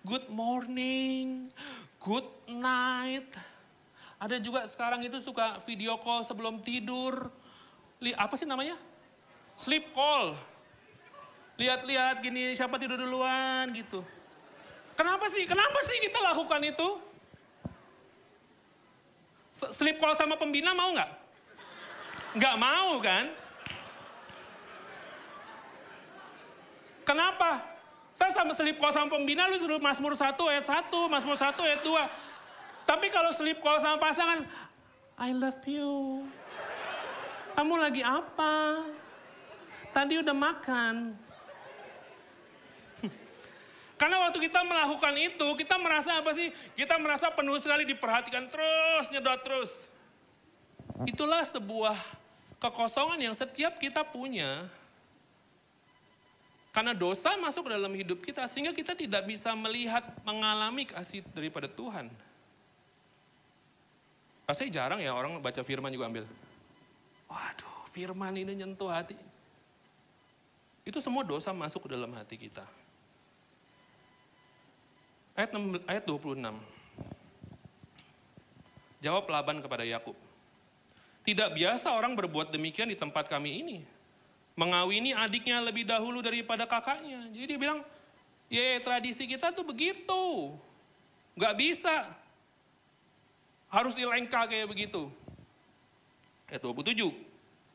[0.03, 1.47] Good morning,
[2.03, 3.31] good night.
[4.21, 7.33] Ada juga sekarang itu suka video call sebelum tidur.
[8.13, 8.77] Apa sih namanya?
[9.57, 10.37] Sleep call.
[11.57, 14.05] Lihat-lihat gini siapa tidur duluan gitu.
[14.93, 15.49] Kenapa sih?
[15.49, 17.01] Kenapa sih kita lakukan itu?
[19.73, 21.11] Sleep call sama pembina mau nggak?
[22.37, 23.25] Nggak mau kan?
[27.01, 27.65] Kenapa?
[28.13, 31.81] Kita sama selip call sama pembina lu suruh Mazmur 1 ayat 1, Mazmur 1 ayat
[31.81, 32.29] 2.
[32.91, 34.43] Tapi kalau selip call sama pasangan,
[35.15, 36.27] I love you.
[37.55, 38.83] Kamu lagi apa?
[39.95, 41.15] Tadi udah makan.
[43.99, 46.51] Karena waktu kita melakukan itu, kita merasa apa sih?
[46.75, 49.87] Kita merasa penuh sekali diperhatikan terus, nyedot terus.
[51.07, 51.95] Itulah sebuah
[52.59, 54.67] kekosongan yang setiap kita punya
[56.75, 62.11] karena dosa masuk dalam hidup kita sehingga kita tidak bisa melihat, mengalami kasih daripada Tuhan.
[64.51, 66.27] Rasanya jarang ya orang baca firman juga ambil.
[67.31, 69.15] Waduh, firman ini nyentuh hati.
[70.83, 72.67] Itu semua dosa masuk ke dalam hati kita.
[75.39, 76.51] Ayat, 6, ayat 26.
[78.99, 80.19] Jawab Laban kepada Yakub.
[81.23, 83.77] Tidak biasa orang berbuat demikian di tempat kami ini
[84.59, 87.23] mengawini adiknya lebih dahulu daripada kakaknya.
[87.31, 87.87] Jadi dia bilang,
[88.51, 90.51] ya tradisi kita tuh begitu.
[91.39, 92.19] Gak bisa.
[93.71, 95.07] Harus dilengka kayak begitu.
[96.51, 97.07] Ayat 27.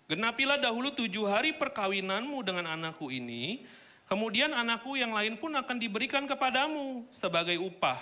[0.06, 3.66] Genapilah dahulu tujuh hari perkawinanmu dengan anakku ini,
[4.06, 7.98] kemudian anakku yang lain pun akan diberikan kepadamu sebagai upah.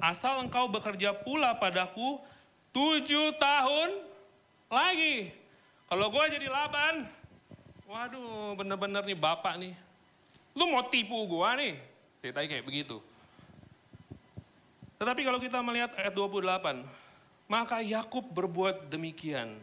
[0.00, 2.18] Asal engkau bekerja pula padaku
[2.74, 4.02] tujuh tahun
[4.66, 5.30] lagi.
[5.86, 7.06] Kalau gue jadi laban,
[7.84, 9.76] Waduh, bener-bener nih bapak nih.
[10.56, 11.76] Lu mau tipu gua nih.
[12.24, 12.96] Ceritanya kayak begitu.
[14.96, 16.80] Tetapi kalau kita melihat ayat 28,
[17.44, 19.60] Maka Yakub berbuat demikian.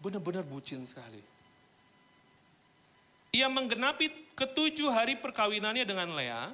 [0.00, 1.20] Benar-benar bucin sekali.
[3.36, 6.52] Ia menggenapi ketujuh hari perkawinannya dengan Lea,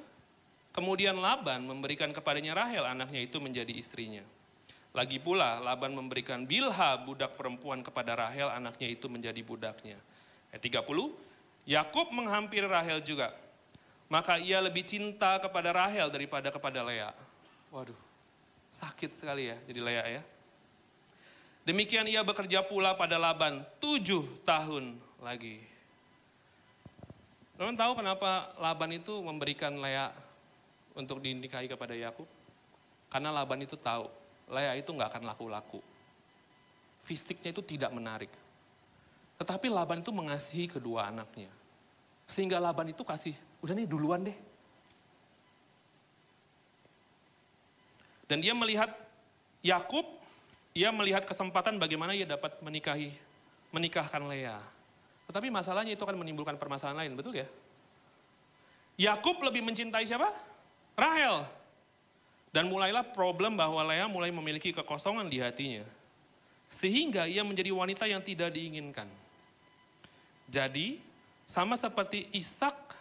[0.75, 4.23] kemudian Laban memberikan kepadanya Rahel anaknya itu menjadi istrinya.
[4.91, 9.97] Lagi pula Laban memberikan Bilha budak perempuan kepada Rahel anaknya itu menjadi budaknya.
[10.53, 11.15] Ayat 30,
[11.65, 13.33] Yakub menghampiri Rahel juga.
[14.11, 17.09] Maka ia lebih cinta kepada Rahel daripada kepada Lea.
[17.73, 17.97] Waduh,
[18.73, 20.23] sakit sekali ya jadi Lea ya.
[21.63, 25.63] Demikian ia bekerja pula pada Laban tujuh tahun lagi.
[27.55, 30.11] Teman tahu kenapa Laban itu memberikan Lea
[30.97, 32.27] untuk dinikahi kepada Yakub?
[33.07, 34.09] Karena Laban itu tahu
[34.51, 35.79] Lea itu nggak akan laku-laku.
[37.05, 38.31] Fisiknya itu tidak menarik.
[39.39, 41.51] Tetapi Laban itu mengasihi kedua anaknya.
[42.27, 44.35] Sehingga Laban itu kasih, udah nih duluan deh.
[48.27, 48.89] Dan dia melihat
[49.63, 50.05] Yakub,
[50.73, 53.13] ia melihat kesempatan bagaimana ia dapat menikahi,
[53.69, 54.59] menikahkan Lea.
[55.29, 57.47] Tetapi masalahnya itu akan menimbulkan permasalahan lain, betul ya?
[58.99, 60.29] Yakub lebih mencintai siapa?
[60.93, 61.47] Rahel.
[62.53, 65.81] Dan mulailah problem bahwa Lea mulai memiliki kekosongan di hatinya.
[66.69, 69.09] Sehingga ia menjadi wanita yang tidak diinginkan.
[70.45, 71.01] Jadi,
[71.49, 72.93] sama seperti Ishak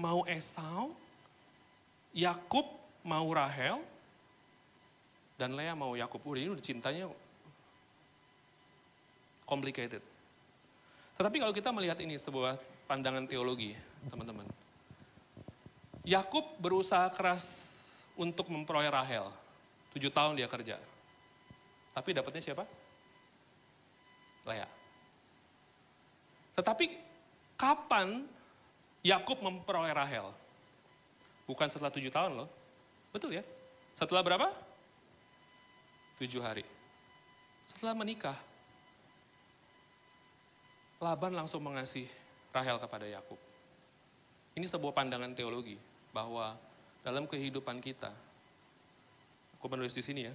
[0.00, 0.96] mau Esau,
[2.16, 2.64] Yakub
[3.04, 3.80] mau Rahel,
[5.36, 6.20] dan Lea mau Yakub.
[6.24, 7.06] Udah ini udah cintanya
[9.48, 10.00] complicated.
[11.16, 12.56] Tetapi kalau kita melihat ini sebuah
[12.88, 13.76] pandangan teologi,
[14.08, 14.48] teman-teman.
[16.02, 17.78] Yakub berusaha keras
[18.18, 19.30] untuk memperoleh Rahel.
[19.94, 20.80] Tujuh tahun dia kerja.
[21.92, 22.64] Tapi dapatnya siapa?
[24.48, 24.66] Lea.
[26.58, 26.84] Tetapi
[27.54, 28.24] kapan
[29.04, 30.32] Yakub memperoleh Rahel?
[31.46, 32.48] Bukan setelah tujuh tahun loh.
[33.12, 33.44] Betul ya?
[33.92, 34.48] Setelah berapa?
[36.22, 36.62] Tujuh hari.
[37.66, 38.38] Setelah menikah.
[41.02, 42.06] Laban langsung mengasih
[42.54, 43.34] Rahel kepada Yakub.
[44.54, 45.74] Ini sebuah pandangan teologi
[46.14, 46.54] bahwa
[47.02, 48.14] dalam kehidupan kita,
[49.58, 50.34] aku menulis di sini ya,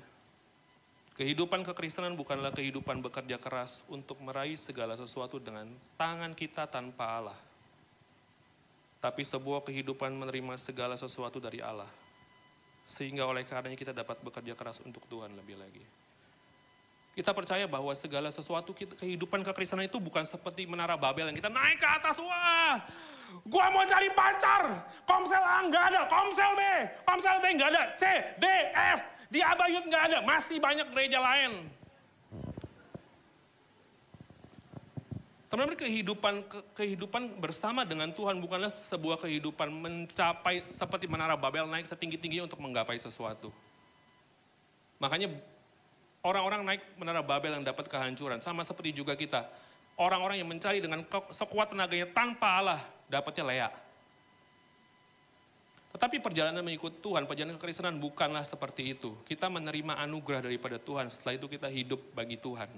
[1.16, 7.40] kehidupan kekristenan bukanlah kehidupan bekerja keras untuk meraih segala sesuatu dengan tangan kita tanpa Allah.
[9.00, 11.88] Tapi sebuah kehidupan menerima segala sesuatu dari Allah.
[12.88, 15.84] Sehingga oleh karenanya kita dapat bekerja keras untuk Tuhan lebih lagi.
[17.18, 21.82] Kita percaya bahwa segala sesuatu kehidupan kekristenan itu bukan seperti menara Babel yang kita naik
[21.82, 22.78] ke atas, wah,
[23.42, 24.70] gua mau cari pacar,
[25.02, 26.62] komsel A nggak ada, komsel B,
[27.10, 28.04] komsel B nggak ada, C,
[28.38, 28.46] D,
[28.94, 29.02] F,
[29.34, 31.66] di Abayut nggak ada, masih banyak gereja lain.
[35.48, 36.34] Teman-teman kehidupan
[36.76, 43.00] kehidupan bersama dengan Tuhan bukanlah sebuah kehidupan mencapai seperti menara Babel naik setinggi-tingginya untuk menggapai
[43.00, 43.50] sesuatu.
[45.00, 45.32] Makanya
[46.28, 48.44] Orang-orang naik menara Babel yang dapat kehancuran.
[48.44, 49.48] Sama seperti juga kita.
[49.96, 53.70] Orang-orang yang mencari dengan sekuat tenaganya tanpa Allah, dapatnya Lea.
[55.96, 59.18] Tetapi perjalanan mengikut Tuhan, perjalanan kekristenan bukanlah seperti itu.
[59.24, 62.70] Kita menerima anugerah daripada Tuhan, setelah itu kita hidup bagi Tuhan.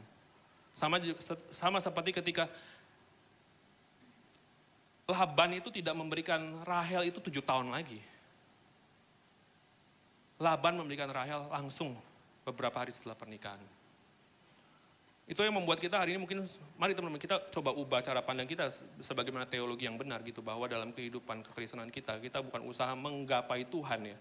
[0.80, 1.04] Sama,
[1.52, 2.48] sama seperti ketika
[5.10, 8.00] Laban itu tidak memberikan Rahel itu tujuh tahun lagi.
[10.40, 11.98] Laban memberikan Rahel langsung
[12.48, 13.60] beberapa hari setelah pernikahan.
[15.28, 16.46] Itu yang membuat kita hari ini mungkin,
[16.80, 18.70] mari teman-teman kita coba ubah cara pandang kita
[19.04, 24.16] sebagaimana teologi yang benar gitu, bahwa dalam kehidupan kekristenan kita, kita bukan usaha menggapai Tuhan
[24.16, 24.18] ya,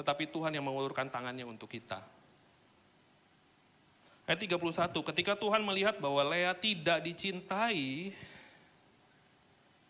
[0.00, 2.02] tetapi Tuhan yang mengulurkan tangannya untuk kita.
[4.24, 8.16] Ayat 31, ketika Tuhan melihat bahwa Lea tidak dicintai,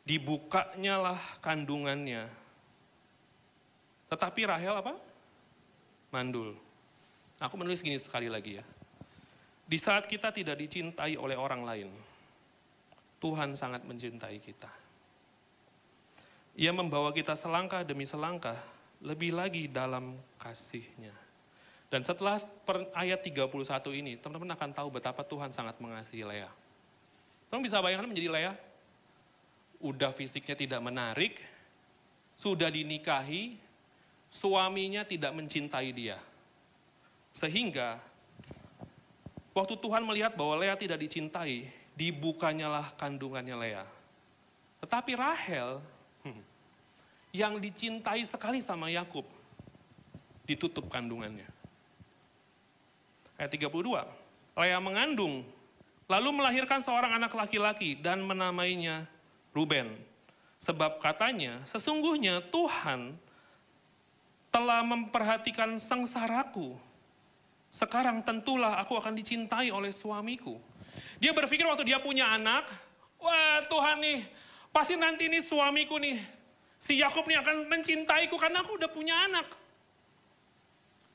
[0.03, 2.27] dibukanya lah kandungannya.
[4.11, 4.95] Tetapi Rahel apa?
[6.11, 6.59] Mandul.
[7.39, 8.65] Aku menulis gini sekali lagi ya.
[9.65, 11.89] Di saat kita tidak dicintai oleh orang lain,
[13.23, 14.71] Tuhan sangat mencintai kita.
[16.55, 18.61] Ia membawa kita selangkah demi selangkah,
[19.03, 21.24] lebih lagi dalam kasihnya.
[21.95, 23.55] Dan setelah per ayat 31
[23.95, 26.51] ini, teman-teman akan tahu betapa Tuhan sangat mengasihi Lea.
[27.47, 28.53] Teman bisa bayangkan menjadi Lea?
[29.79, 31.39] Udah fisiknya tidak menarik,
[32.35, 33.55] sudah dinikahi,
[34.27, 36.19] suaminya tidak mencintai dia.
[37.31, 38.03] Sehingga
[39.55, 43.87] waktu Tuhan melihat bahwa Lea tidak dicintai, dibukanyalah kandungannya Lea.
[44.83, 45.79] Tetapi Rahel
[46.27, 46.43] hmm,
[47.31, 49.31] yang dicintai sekali sama Yakub
[50.43, 51.55] ditutup kandungannya.
[53.39, 54.05] Ayat 32.
[54.55, 55.43] Lea mengandung
[56.07, 59.09] lalu melahirkan seorang anak laki-laki dan menamainya
[59.51, 59.99] Ruben.
[60.61, 63.17] Sebab katanya, sesungguhnya Tuhan
[64.49, 66.79] telah memperhatikan sengsaraku
[67.75, 70.55] sekarang tentulah aku akan dicintai oleh suamiku.
[71.19, 72.71] Dia berpikir waktu dia punya anak,
[73.19, 74.23] wah Tuhan nih,
[74.71, 76.15] pasti nanti nih suamiku nih,
[76.79, 79.51] si Yakub nih akan mencintaiku karena aku udah punya anak.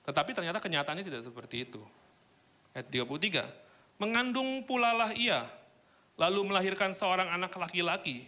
[0.03, 1.79] Tetapi ternyata kenyataannya tidak seperti itu.
[2.79, 3.43] Ayat 33,
[3.99, 5.43] mengandung pulalah ia,
[6.15, 8.23] lalu melahirkan seorang anak laki-laki.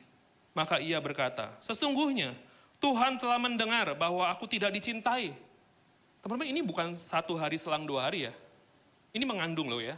[0.52, 2.36] Maka ia berkata, sesungguhnya
[2.84, 5.32] Tuhan telah mendengar bahwa aku tidak dicintai.
[6.20, 8.34] Teman-teman ini bukan satu hari selang dua hari ya.
[9.16, 9.96] Ini mengandung loh ya.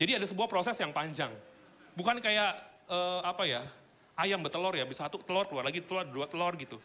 [0.00, 1.28] Jadi ada sebuah proses yang panjang.
[1.92, 2.56] Bukan kayak
[2.88, 3.60] eh, apa ya,
[4.16, 6.80] ayam bertelur ya, bisa satu telur, keluar lagi telur, dua telur gitu.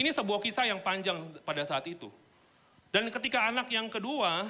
[0.00, 2.08] Ini sebuah kisah yang panjang pada saat itu.
[2.88, 4.48] Dan ketika anak yang kedua,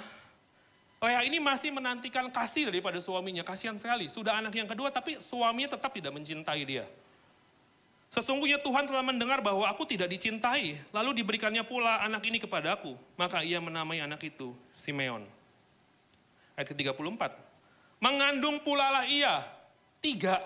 [0.96, 3.44] Lea ini masih menantikan kasih daripada suaminya.
[3.44, 6.88] Kasihan sekali, sudah anak yang kedua tapi suaminya tetap tidak mencintai dia.
[8.08, 12.96] Sesungguhnya Tuhan telah mendengar bahwa aku tidak dicintai, lalu diberikannya pula anak ini kepadaku.
[13.18, 15.26] Maka ia menamai anak itu Simeon.
[16.56, 17.22] Ayat ke-34.
[18.00, 19.44] Mengandung pula lah ia,
[20.00, 20.40] tiga.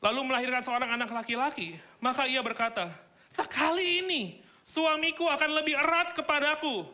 [0.00, 1.76] Lalu melahirkan seorang anak laki-laki.
[2.00, 2.88] Maka ia berkata,
[3.28, 4.22] sekali ini
[4.64, 6.88] suamiku akan lebih erat kepadaku.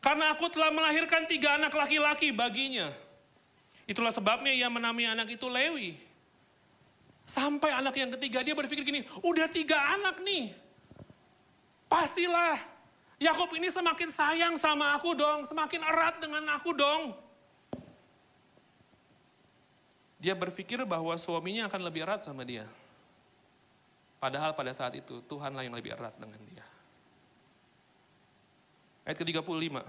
[0.00, 2.92] Karena aku telah melahirkan tiga anak laki-laki baginya.
[3.86, 5.94] Itulah sebabnya ia menamai anak itu Lewi.
[7.26, 10.54] Sampai anak yang ketiga dia berpikir gini, udah tiga anak nih.
[11.90, 12.58] Pastilah
[13.16, 17.16] Yakub ini semakin sayang sama aku dong, semakin erat dengan aku dong.
[20.20, 22.68] Dia berpikir bahwa suaminya akan lebih erat sama dia.
[24.16, 26.55] Padahal pada saat itu Tuhanlah yang lebih erat dengan dia.
[29.06, 29.86] Ayat ke-35,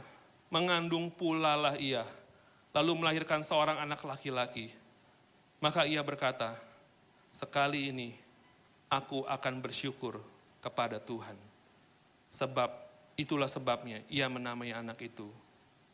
[0.54, 2.06] mengandung pula lah ia,
[2.70, 4.70] lalu melahirkan seorang anak laki-laki.
[5.58, 6.54] Maka ia berkata,
[7.34, 8.14] sekali ini
[8.94, 10.22] aku akan bersyukur
[10.62, 11.34] kepada Tuhan.
[12.30, 12.70] Sebab
[13.18, 15.26] itulah sebabnya ia menamai anak itu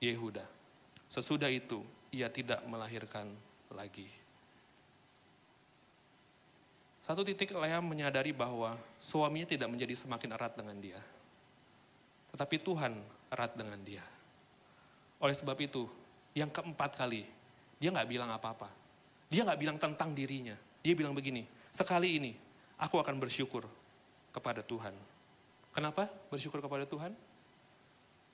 [0.04, 0.44] Yehuda.
[1.08, 1.80] Sesudah itu
[2.12, 3.32] ia tidak melahirkan
[3.72, 4.12] lagi.
[7.00, 11.00] Satu titik Lea menyadari bahwa suaminya tidak menjadi semakin erat dengan dia.
[12.34, 12.98] Tetapi Tuhan
[13.30, 14.02] erat dengan dia.
[15.22, 15.86] Oleh sebab itu,
[16.34, 17.24] yang keempat kali,
[17.78, 18.68] dia nggak bilang apa-apa.
[19.30, 20.58] Dia nggak bilang tentang dirinya.
[20.82, 22.34] Dia bilang begini, sekali ini
[22.82, 23.64] aku akan bersyukur
[24.34, 24.92] kepada Tuhan.
[25.74, 27.14] Kenapa bersyukur kepada Tuhan?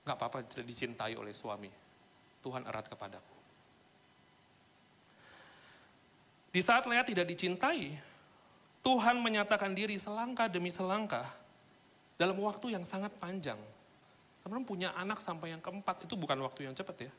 [0.08, 1.70] Nggak apa-apa tidak dicintai oleh suami.
[2.40, 3.36] Tuhan erat kepadaku.
[6.50, 7.94] Di saat Lea tidak dicintai,
[8.82, 11.28] Tuhan menyatakan diri selangkah demi selangkah
[12.18, 13.60] dalam waktu yang sangat panjang.
[14.50, 17.14] Teman-teman punya anak sampai yang keempat itu bukan waktu yang cepat ya.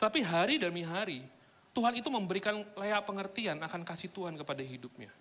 [0.00, 1.20] Tapi hari demi hari,
[1.76, 5.12] Tuhan itu memberikan Lea pengertian akan kasih Tuhan kepada hidupnya.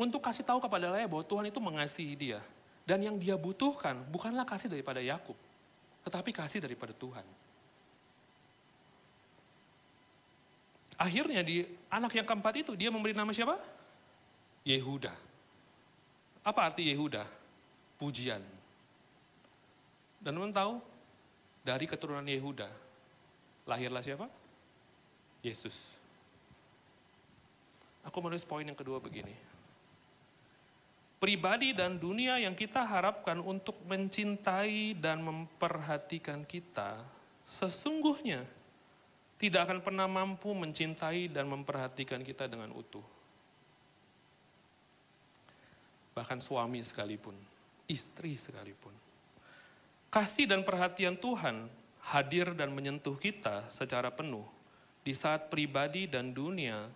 [0.00, 2.40] Untuk kasih tahu kepada Lea bahwa Tuhan itu mengasihi dia.
[2.88, 5.36] Dan yang dia butuhkan bukanlah kasih daripada Yakub,
[6.08, 7.28] tetapi kasih daripada Tuhan.
[10.96, 13.60] Akhirnya di anak yang keempat itu dia memberi nama siapa?
[14.64, 15.12] Yehuda.
[16.40, 17.28] Apa arti Yehuda?
[18.00, 18.59] Pujian.
[20.20, 20.76] Dan teman tahu,
[21.64, 22.68] dari keturunan Yehuda,
[23.64, 24.28] lahirlah siapa?
[25.40, 25.96] Yesus.
[28.04, 29.32] Aku menulis poin yang kedua begini.
[31.20, 37.00] Pribadi dan dunia yang kita harapkan untuk mencintai dan memperhatikan kita,
[37.44, 38.44] sesungguhnya
[39.40, 43.04] tidak akan pernah mampu mencintai dan memperhatikan kita dengan utuh.
[46.12, 47.36] Bahkan suami sekalipun,
[47.88, 48.92] istri sekalipun.
[50.10, 51.70] Kasih dan perhatian Tuhan
[52.10, 54.42] hadir dan menyentuh kita secara penuh
[55.06, 56.90] di saat pribadi dan dunia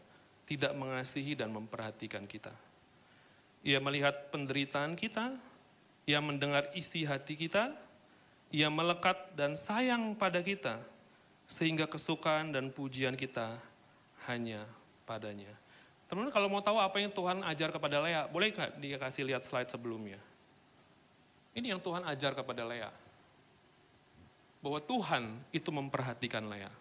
[0.50, 2.50] tidak mengasihi dan memperhatikan kita.
[3.62, 5.31] Ia melihat penderitaan kita,
[6.05, 7.72] ia mendengar isi hati kita,
[8.50, 10.83] ia melekat dan sayang pada kita,
[11.46, 13.57] sehingga kesukaan dan pujian kita
[14.27, 14.66] hanya
[15.09, 15.55] padanya.
[16.11, 19.70] Teman-teman kalau mau tahu apa yang Tuhan ajar kepada Lea, boleh nggak dikasih lihat slide
[19.70, 20.20] sebelumnya?
[21.54, 23.04] Ini yang Tuhan ajar kepada Lea.
[24.65, 26.73] Bahwa Tuhan itu memperhatikan Lea.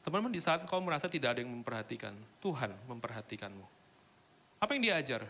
[0.00, 3.66] Teman-teman di saat kau merasa tidak ada yang memperhatikan, Tuhan memperhatikanmu.
[4.62, 5.28] Apa yang dia ajar?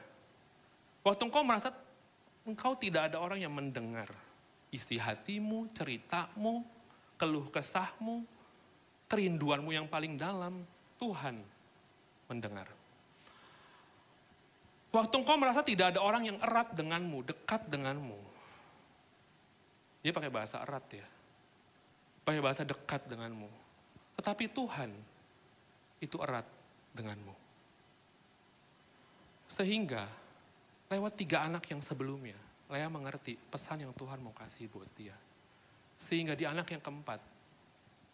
[1.02, 1.74] Waktu engkau merasa
[2.46, 4.06] engkau tidak ada orang yang mendengar
[4.70, 6.62] isi hatimu, ceritamu,
[7.16, 8.22] keluh kesahmu,
[9.10, 10.62] kerinduanmu yang paling dalam,
[11.00, 11.40] Tuhan
[12.28, 12.68] mendengar.
[14.92, 18.16] Waktu engkau merasa tidak ada orang yang erat denganmu, dekat denganmu.
[20.04, 21.06] Dia pakai bahasa erat ya.
[22.26, 23.46] Pakai bahasa dekat denganmu.
[24.18, 24.90] Tetapi Tuhan
[26.02, 26.42] itu erat
[26.90, 27.30] denganmu.
[29.46, 30.10] Sehingga
[30.90, 32.34] lewat tiga anak yang sebelumnya,
[32.66, 35.14] Lea mengerti pesan yang Tuhan mau kasih buat dia.
[35.94, 37.22] Sehingga di anak yang keempat,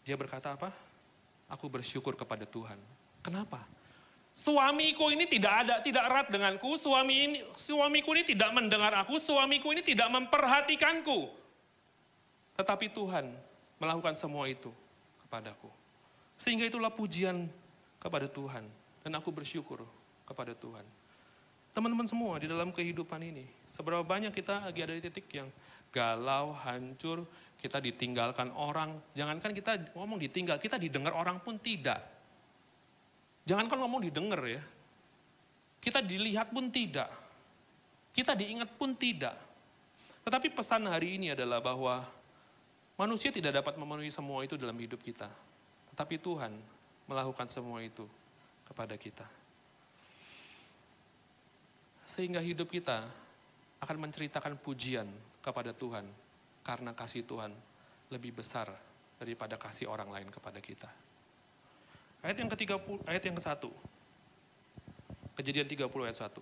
[0.05, 0.69] dia berkata apa?
[1.49, 2.77] Aku bersyukur kepada Tuhan.
[3.25, 3.65] Kenapa?
[4.37, 9.73] Suamiku ini tidak ada, tidak erat denganku, suami ini, suamiku ini tidak mendengar aku, suamiku
[9.73, 11.29] ini tidak memperhatikanku.
[12.57, 13.52] Tetapi Tuhan
[13.83, 14.71] melakukan semua itu
[15.27, 15.67] kepadaku.
[16.39, 17.51] Sehingga itulah pujian
[17.99, 18.63] kepada Tuhan.
[19.03, 19.83] Dan aku bersyukur
[20.23, 20.87] kepada Tuhan.
[21.75, 25.51] Teman-teman semua di dalam kehidupan ini, seberapa banyak kita lagi ada di titik yang
[25.91, 27.27] galau, hancur,
[27.59, 28.95] kita ditinggalkan orang.
[29.19, 31.99] Jangankan kita ngomong ditinggal, kita didengar orang pun tidak.
[33.43, 34.63] Jangankan ngomong didengar ya.
[35.83, 37.11] Kita dilihat pun tidak.
[38.15, 39.35] Kita diingat pun tidak.
[40.23, 42.07] Tetapi pesan hari ini adalah bahwa
[42.97, 45.29] manusia tidak dapat memenuhi semua itu dalam hidup kita.
[45.93, 46.53] Tetapi Tuhan
[47.09, 48.09] melakukan semua itu
[48.65, 49.27] kepada kita.
[52.09, 53.09] Sehingga hidup kita
[53.81, 55.09] akan menceritakan pujian
[55.43, 56.07] kepada Tuhan
[56.63, 57.51] karena kasih Tuhan
[58.13, 58.71] lebih besar
[59.19, 60.91] daripada kasih orang lain kepada kita.
[62.23, 62.79] Ayat yang ketiga,
[63.09, 63.71] ayat yang ke satu.
[65.35, 66.39] Kejadian 30 ayat 1.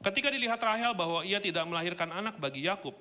[0.00, 2.96] Ketika dilihat Rahel bahwa ia tidak melahirkan anak bagi Yakub,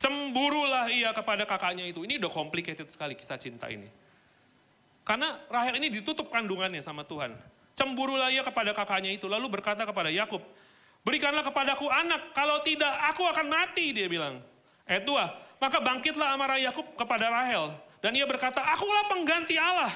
[0.00, 2.08] cemburulah ia kepada kakaknya itu.
[2.08, 3.86] Ini udah complicated sekali kisah cinta ini.
[5.04, 7.36] Karena Rahel ini ditutup kandungannya sama Tuhan.
[7.76, 10.40] Cemburulah ia kepada kakaknya itu, lalu berkata kepada Yakub,
[11.04, 14.40] berikanlah kepadaku anak, kalau tidak aku akan mati, dia bilang.
[14.84, 17.72] Ayat 2, maka bangkitlah amarah Yakub kepada Rahel,
[18.04, 19.92] dan ia berkata, akulah pengganti Allah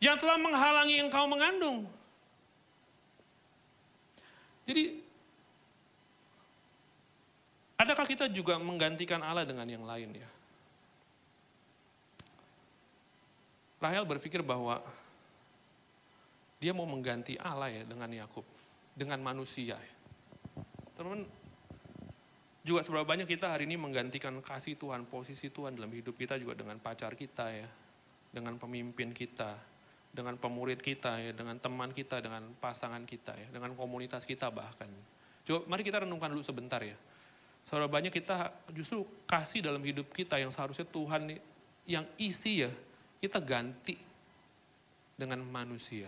[0.00, 1.84] yang telah menghalangi engkau mengandung.
[4.64, 5.05] Jadi,
[7.76, 10.28] adakah kita juga menggantikan Allah dengan yang lain ya?
[13.76, 14.80] Rahel berpikir bahwa
[16.56, 18.44] dia mau mengganti Allah ya dengan Yakub,
[18.96, 19.76] dengan manusia.
[19.76, 19.94] Ya.
[20.96, 21.28] Teman-teman,
[22.66, 26.58] juga seberapa banyak kita hari ini menggantikan kasih Tuhan, posisi Tuhan dalam hidup kita juga
[26.58, 27.68] dengan pacar kita ya,
[28.32, 29.54] dengan pemimpin kita,
[30.10, 34.90] dengan pemurid kita ya, dengan teman kita, dengan pasangan kita ya, dengan komunitas kita bahkan.
[35.46, 36.98] Coba mari kita renungkan dulu sebentar ya.
[37.66, 41.34] Seberapa banyak kita justru kasih dalam hidup kita yang seharusnya Tuhan
[41.82, 42.70] yang isi ya,
[43.18, 43.98] kita ganti
[45.18, 46.06] dengan manusia.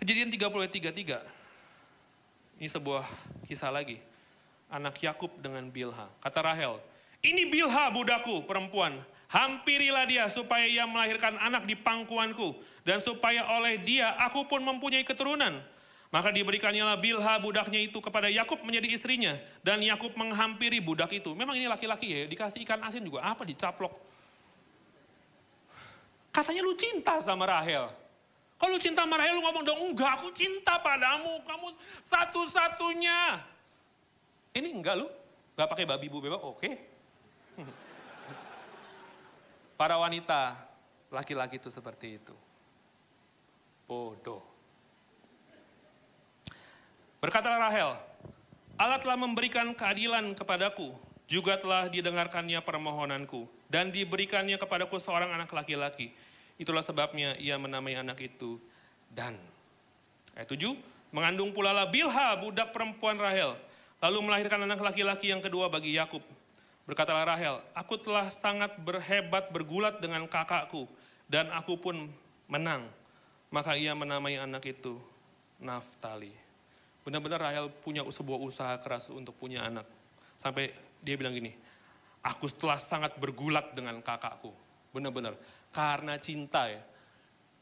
[0.00, 2.58] Kejadian 30 ayat 33.
[2.64, 3.04] Ini sebuah
[3.44, 4.00] kisah lagi.
[4.72, 6.08] Anak Yakub dengan Bilha.
[6.24, 6.80] Kata Rahel,
[7.20, 9.04] ini Bilha budakku perempuan.
[9.28, 12.56] Hampirilah dia supaya ia melahirkan anak di pangkuanku.
[12.88, 15.60] Dan supaya oleh dia aku pun mempunyai keturunan.
[16.12, 19.32] Maka diberikannya Bilha budaknya itu kepada Yakub menjadi istrinya.
[19.64, 21.32] Dan Yakub menghampiri budak itu.
[21.32, 23.24] Memang ini laki-laki ya, dikasih ikan asin juga.
[23.24, 23.96] Apa dicaplok?
[26.28, 27.88] Katanya lu cinta sama Rahel.
[28.60, 31.66] Kalau lu cinta sama Rahel, lu ngomong dong, enggak aku cinta padamu, kamu
[32.04, 33.40] satu-satunya.
[34.52, 35.08] Ini enggak lu,
[35.56, 36.70] enggak pakai babi bu bebek, oke.
[39.80, 40.60] Para wanita,
[41.08, 42.36] laki-laki itu seperti itu.
[43.88, 44.51] Bodoh.
[47.22, 47.94] Berkatalah Rahel,
[48.74, 50.90] Allah telah memberikan keadilan kepadaku,
[51.30, 56.10] juga telah didengarkannya permohonanku, dan diberikannya kepadaku seorang anak laki-laki.
[56.58, 58.58] Itulah sebabnya ia menamai anak itu
[59.06, 59.38] Dan.
[60.34, 60.74] Ayat 7,
[61.14, 63.54] mengandung pula lah Bilha, budak perempuan Rahel,
[64.02, 66.26] lalu melahirkan anak laki-laki yang kedua bagi Yakub.
[66.90, 70.90] Berkatalah Rahel, aku telah sangat berhebat bergulat dengan kakakku
[71.30, 72.10] dan aku pun
[72.50, 72.90] menang.
[73.54, 74.98] Maka ia menamai anak itu
[75.62, 76.41] Naftali.
[77.02, 79.86] Benar-benar Rahel punya sebuah usaha keras untuk punya anak.
[80.38, 80.70] Sampai
[81.02, 81.50] dia bilang gini,
[82.22, 84.54] aku telah sangat bergulat dengan kakakku.
[84.94, 85.34] Benar-benar,
[85.74, 86.82] karena cinta ya.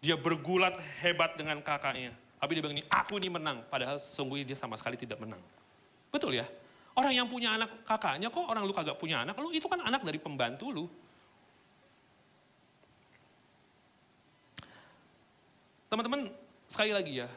[0.00, 2.12] Dia bergulat hebat dengan kakaknya.
[2.40, 3.64] Tapi dia bilang ini, aku ini menang.
[3.68, 5.40] Padahal sesungguhnya dia sama sekali tidak menang.
[6.08, 6.48] Betul ya?
[6.96, 10.02] Orang yang punya anak kakaknya kok orang lu kagak punya anak, lu itu kan anak
[10.02, 10.84] dari pembantu lu.
[15.86, 16.30] Teman-teman,
[16.70, 17.28] sekali lagi ya,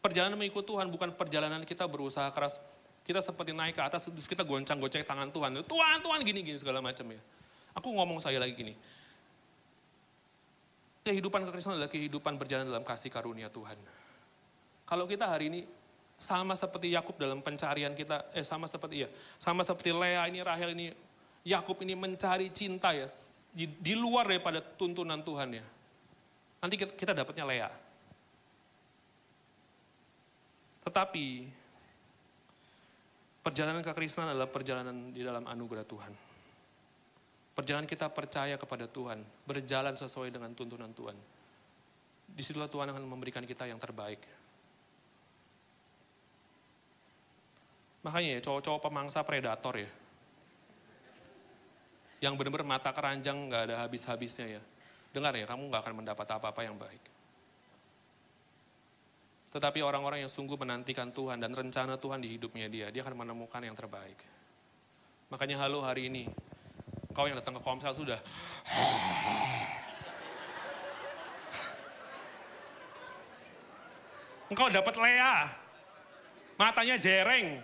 [0.00, 2.60] perjalanan mengikut Tuhan bukan perjalanan kita berusaha keras,
[3.04, 5.60] kita seperti naik ke atas, terus kita goncang-goncang tangan Tuhan.
[5.64, 7.20] Tuhan, Tuhan, gini-gini segala macam ya.
[7.76, 8.74] Aku ngomong saya lagi gini,
[11.06, 13.78] kehidupan kekristenan adalah kehidupan berjalan dalam kasih karunia Tuhan.
[14.90, 15.60] Kalau kita hari ini
[16.18, 20.74] sama seperti Yakub dalam pencarian kita, eh sama seperti ya, sama seperti Lea ini, Rahel
[20.74, 20.92] ini,
[21.46, 23.06] Yakub ini mencari cinta ya,
[23.54, 25.64] di, di luar daripada tuntunan Tuhan ya.
[26.60, 27.70] Nanti kita, kita dapatnya Lea.
[30.84, 31.26] Tetapi
[33.44, 36.12] perjalanan kekristenan adalah perjalanan di dalam anugerah Tuhan.
[37.50, 41.16] Perjalanan kita percaya kepada Tuhan, berjalan sesuai dengan tuntunan Tuhan.
[42.30, 44.22] Di situlah Tuhan akan memberikan kita yang terbaik.
[48.00, 49.90] Makanya ya cowok-cowok pemangsa predator ya.
[52.20, 54.62] Yang benar-benar mata keranjang nggak ada habis-habisnya ya.
[55.10, 57.09] Dengar ya, kamu nggak akan mendapat apa-apa yang baik.
[59.50, 63.58] Tetapi orang-orang yang sungguh menantikan Tuhan dan rencana Tuhan di hidupnya dia, dia akan menemukan
[63.58, 64.14] yang terbaik.
[65.26, 66.30] Makanya halo hari ini,
[67.10, 68.22] kau yang datang ke komsel sudah.
[74.50, 75.46] Engkau dapat Lea,
[76.58, 77.62] matanya jereng,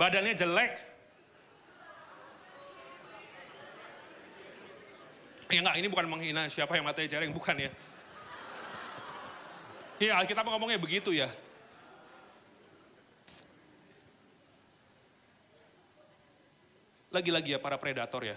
[0.00, 0.72] badannya jelek.
[5.52, 7.70] Ya enggak, ini bukan menghina siapa yang matanya jereng, bukan ya.
[9.94, 11.30] Iya, Alkitab ngomongnya begitu ya.
[17.14, 18.34] Lagi-lagi ya para predator ya.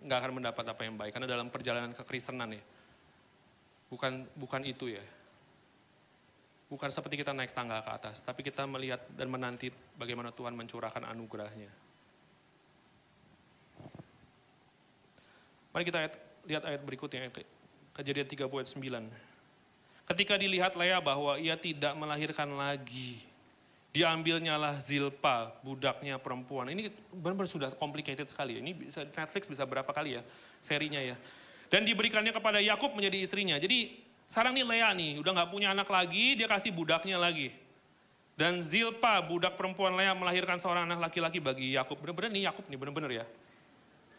[0.00, 2.64] Nggak akan mendapat apa yang baik, karena dalam perjalanan kekristenan ya.
[3.92, 5.04] Bukan bukan itu ya.
[6.72, 9.68] Bukan seperti kita naik tangga ke atas, tapi kita melihat dan menanti
[10.00, 11.68] bagaimana Tuhan mencurahkan anugerahnya.
[15.76, 15.98] Mari kita
[16.48, 17.28] lihat, ayat berikutnya,
[17.92, 19.33] kejadian 30 ayat 9.
[20.04, 23.24] Ketika dilihat Lea bahwa ia tidak melahirkan lagi,
[23.94, 26.68] diambilnyalah Zilpa, budaknya perempuan.
[26.68, 28.60] Ini benar-benar sudah complicated sekali.
[28.60, 30.22] Ini bisa Netflix bisa berapa kali ya
[30.60, 31.16] serinya ya.
[31.72, 33.56] Dan diberikannya kepada Yakub menjadi istrinya.
[33.56, 33.96] Jadi
[34.28, 37.54] sekarang nih Lea nih, udah nggak punya anak lagi, dia kasih budaknya lagi.
[38.34, 42.02] Dan Zilpa, budak perempuan Lea melahirkan seorang anak laki-laki bagi Yakub.
[42.02, 43.24] Benar-benar nih Yakub nih, benar-benar ya.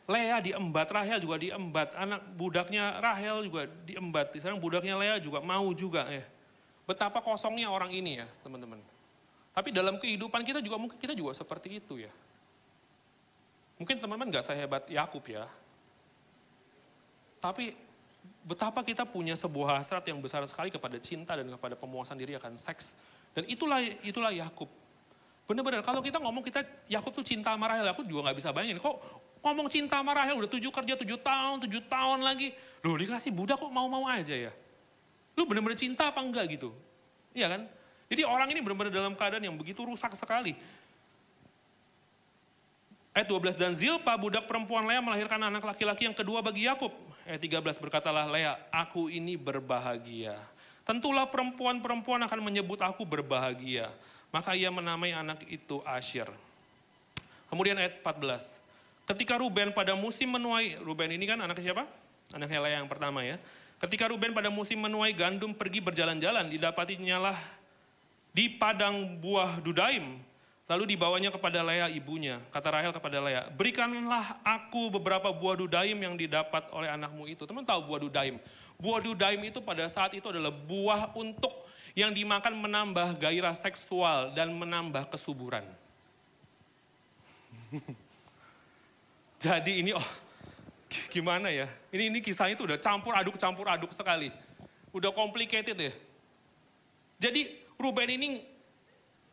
[0.05, 4.37] Lea diembat, Rahel juga diembat, anak budaknya Rahel juga diembat.
[4.37, 6.21] Sekarang budaknya Lea juga mau juga ya.
[6.85, 8.77] Betapa kosongnya orang ini ya teman-teman.
[9.49, 12.13] Tapi dalam kehidupan kita juga mungkin kita juga seperti itu ya.
[13.81, 15.49] Mungkin teman-teman gak sehebat Yakub ya.
[17.41, 17.73] Tapi
[18.45, 22.61] betapa kita punya sebuah hasrat yang besar sekali kepada cinta dan kepada pemuasan diri akan
[22.61, 22.93] seks.
[23.33, 24.69] Dan itulah itulah Yakub.
[25.45, 28.81] Benar-benar kalau kita ngomong kita Yakub tuh cinta sama Rahel, aku juga nggak bisa bayangin.
[28.81, 28.95] Kok
[29.45, 32.49] ngomong cinta sama Rahel udah tujuh kerja tujuh tahun, tujuh tahun lagi.
[32.81, 34.51] Loh dikasih budak kok mau-mau aja ya.
[35.37, 36.73] Lu benar-benar cinta apa enggak gitu.
[37.35, 37.61] Iya kan?
[38.09, 40.57] Jadi orang ini benar-benar dalam keadaan yang begitu rusak sekali.
[43.15, 46.91] Ayat 12, dan Zilpa budak perempuan Lea melahirkan anak laki-laki yang kedua bagi Yakub.
[47.23, 50.35] Ayat 13 berkatalah Lea, aku ini berbahagia.
[50.83, 53.87] Tentulah perempuan-perempuan akan menyebut aku berbahagia.
[54.35, 56.27] Maka ia menamai anak itu Asyir.
[57.47, 58.59] Kemudian ayat 14.
[59.07, 61.87] Ketika Ruben pada musim menuai, Ruben ini kan anak siapa?
[62.35, 63.39] Anaknya Lea yang pertama ya.
[63.79, 67.37] Ketika Ruben pada musim menuai gandum pergi berjalan-jalan, didapatinya lah
[68.35, 70.19] di padang buah Dudaim.
[70.67, 72.43] Lalu dibawanya kepada Lea ibunya.
[72.51, 77.47] Kata Rahel kepada Lea, berikanlah aku beberapa buah Dudaim yang didapat oleh anakmu itu.
[77.47, 78.35] Teman tahu buah Dudaim?
[78.75, 81.64] Buah Dudaim itu pada saat itu adalah buah untuk
[81.95, 85.63] yang dimakan menambah gairah seksual dan menambah kesuburan.
[89.45, 90.07] Jadi ini oh
[91.07, 91.71] gimana ya?
[91.95, 94.27] Ini ini kisahnya itu udah campur aduk campur aduk sekali.
[94.91, 95.93] Udah complicated ya.
[97.15, 98.43] Jadi Ruben ini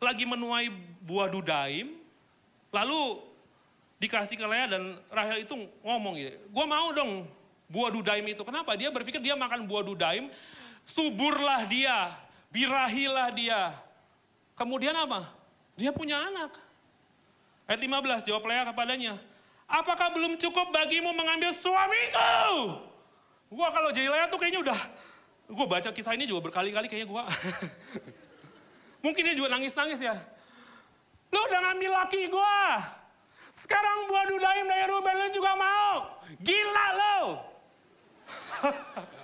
[0.03, 0.67] lagi menuai
[1.03, 1.95] buah dudaim,
[2.71, 3.23] lalu
[4.03, 7.23] dikasih ke Lea dan Rahel itu ngomong gitu, gue mau dong
[7.71, 8.43] buah dudaim itu.
[8.43, 8.75] Kenapa?
[8.75, 10.27] Dia berpikir dia makan buah dudaim,
[10.83, 12.11] suburlah dia,
[12.53, 13.73] birahilah dia.
[14.53, 15.33] Kemudian apa?
[15.73, 16.53] Dia punya anak.
[17.65, 19.13] Ayat 15, jawab Lea kepadanya,
[19.65, 22.77] apakah belum cukup bagimu mengambil suamiku?
[23.49, 24.79] Gua kalau jadi Lea tuh kayaknya udah,
[25.49, 27.23] gue baca kisah ini juga berkali-kali kayaknya gue.
[29.05, 30.15] Mungkin dia juga nangis-nangis ya.
[31.33, 32.59] Lu udah ngambil laki gue.
[33.53, 35.95] Sekarang buah dudaim dari Ruben lu juga mau.
[36.43, 37.17] Gila lo.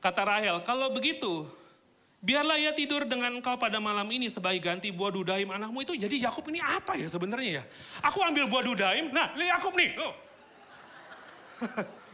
[0.00, 1.48] Kata Rahel, kalau begitu,
[2.20, 5.96] biarlah ia tidur dengan engkau pada malam ini sebagai ganti buah dudaim anakmu itu.
[5.96, 7.64] Jadi Yakub ini apa ya sebenarnya ya?
[8.04, 9.90] Aku ambil buah dudaim, nah ini Yakub nih.
[10.00, 10.14] Oh.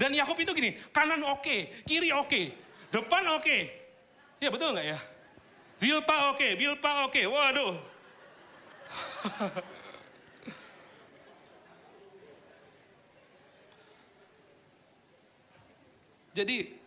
[0.00, 2.56] Dan Yakub itu gini, kanan oke, kiri oke,
[2.88, 3.58] depan oke.
[4.40, 4.98] Ya betul nggak ya?
[5.76, 7.76] Zilpa oke, Bilpa oke, waduh.
[16.30, 16.78] Jadi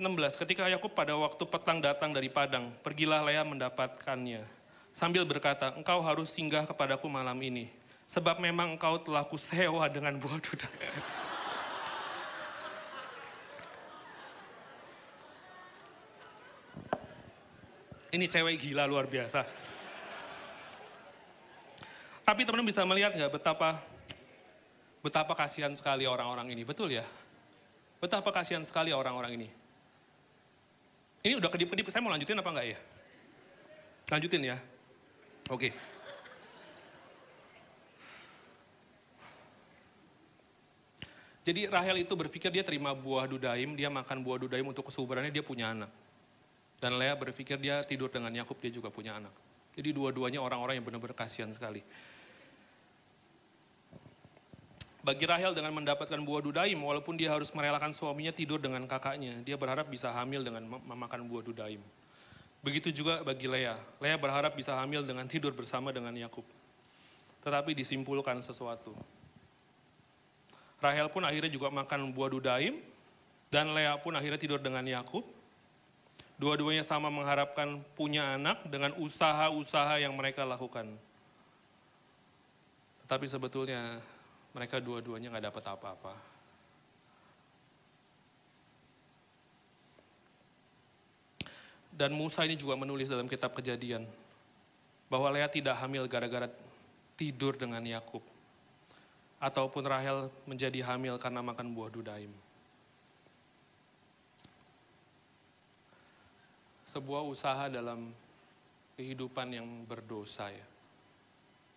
[0.00, 4.48] belas ketika Yakub pada waktu petang datang dari padang, pergilah Lea mendapatkannya.
[4.96, 7.68] Sambil berkata, engkau harus singgah kepadaku malam ini.
[8.10, 10.66] Sebab memang engkau telah kusewa dengan buah duda.
[18.10, 19.46] Ini cewek gila luar biasa.
[22.26, 23.78] Tapi teman-teman bisa melihat nggak betapa
[25.00, 26.62] betapa kasihan sekali orang-orang ini.
[26.64, 27.04] Betul ya?
[28.00, 29.48] Betapa kasihan sekali orang-orang ini.
[31.20, 32.78] Ini udah kedip-kedip, saya mau lanjutin apa enggak ya?
[34.08, 34.56] Lanjutin ya.
[35.52, 35.68] Oke.
[41.40, 45.44] Jadi Rahel itu berpikir dia terima buah dudaim, dia makan buah dudaim untuk kesuburannya, dia
[45.44, 45.90] punya anak.
[46.80, 49.32] Dan Lea berpikir dia tidur dengan Yakub, dia juga punya anak.
[49.76, 51.84] Jadi dua-duanya orang-orang yang benar-benar kasihan sekali.
[55.00, 59.56] Bagi Rahel dengan mendapatkan buah dudaim, walaupun dia harus merelakan suaminya tidur dengan kakaknya, dia
[59.56, 61.80] berharap bisa hamil dengan memakan buah dudaim.
[62.60, 63.80] Begitu juga bagi Lea.
[63.96, 66.44] Lea berharap bisa hamil dengan tidur bersama dengan Yakub.
[67.40, 68.92] Tetapi disimpulkan sesuatu.
[70.84, 72.76] Rahel pun akhirnya juga makan buah dudaim,
[73.48, 75.24] dan Lea pun akhirnya tidur dengan Yakub.
[76.36, 80.92] Dua-duanya sama mengharapkan punya anak dengan usaha-usaha yang mereka lakukan.
[83.08, 84.00] Tapi sebetulnya
[84.50, 86.14] mereka dua-duanya nggak dapat apa-apa.
[91.90, 94.08] Dan Musa ini juga menulis dalam kitab kejadian
[95.10, 96.48] bahwa Lea tidak hamil gara-gara
[97.18, 98.24] tidur dengan Yakub.
[99.36, 102.32] Ataupun Rahel menjadi hamil karena makan buah dudaim.
[106.88, 108.12] Sebuah usaha dalam
[108.96, 110.66] kehidupan yang berdosa ya.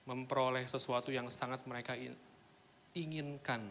[0.07, 1.95] Memperoleh sesuatu yang sangat mereka
[2.94, 3.62] inginkan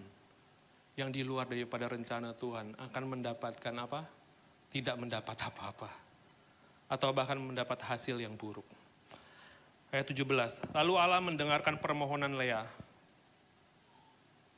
[0.99, 4.01] yang di luar daripada rencana Tuhan akan mendapatkan apa?
[4.69, 5.91] Tidak mendapat apa-apa.
[6.93, 8.67] Atau bahkan mendapat hasil yang buruk.
[9.93, 10.73] Ayat 17.
[10.73, 12.65] Lalu Allah mendengarkan permohonan Lea.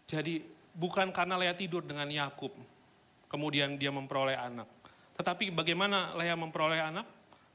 [0.07, 0.43] Jadi
[0.75, 2.55] bukan karena Lea tidur dengan Yakub,
[3.27, 4.67] kemudian dia memperoleh anak.
[5.15, 7.07] Tetapi bagaimana Lea memperoleh anak?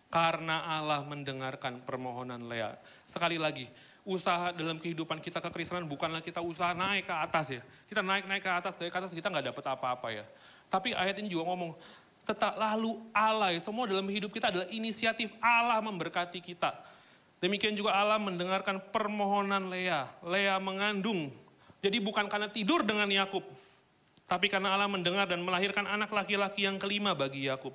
[0.09, 2.73] Karena Allah mendengarkan permohonan Lea.
[3.05, 3.69] Sekali lagi,
[4.07, 7.61] usaha dalam kehidupan kita kekristenan bukanlah kita usaha naik ke atas ya.
[7.87, 10.25] Kita naik-naik ke atas, dari ke atas kita nggak dapat apa-apa ya.
[10.69, 11.73] Tapi ayat ini juga ngomong,
[12.23, 16.77] tetap lalu Allah, semua dalam hidup kita adalah inisiatif Allah memberkati kita.
[17.39, 20.05] Demikian juga Allah mendengarkan permohonan Lea.
[20.21, 21.31] Lea mengandung.
[21.79, 23.41] Jadi bukan karena tidur dengan Yakub,
[24.27, 27.71] tapi karena Allah mendengar dan melahirkan anak laki-laki yang kelima bagi Yakub.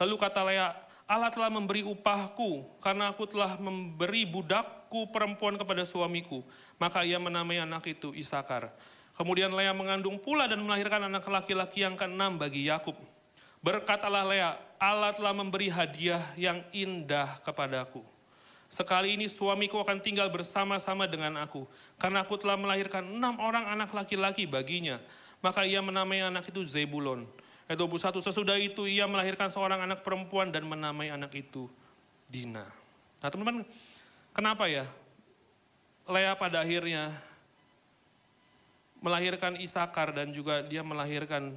[0.00, 0.72] Lalu kata Lea,
[1.12, 6.40] Allah telah memberi upahku karena aku telah memberi budakku perempuan kepada suamiku.
[6.80, 8.72] Maka ia menamai anak itu Isakar.
[9.12, 12.96] Kemudian Lea mengandung pula dan melahirkan anak laki-laki yang keenam bagi Yakub.
[13.60, 18.00] Berkatalah Lea, Allah telah memberi hadiah yang indah kepadaku.
[18.72, 21.68] Sekali ini suamiku akan tinggal bersama-sama dengan aku.
[22.00, 24.96] Karena aku telah melahirkan enam orang anak laki-laki baginya.
[25.44, 27.28] Maka ia menamai anak itu Zebulon.
[27.70, 31.70] Ayat 21, sesudah itu ia melahirkan seorang anak perempuan dan menamai anak itu
[32.26, 32.66] Dina.
[33.22, 33.62] Nah teman-teman,
[34.34, 34.84] kenapa ya
[36.10, 37.14] Lea pada akhirnya
[39.02, 41.54] melahirkan Isakar dan juga dia melahirkan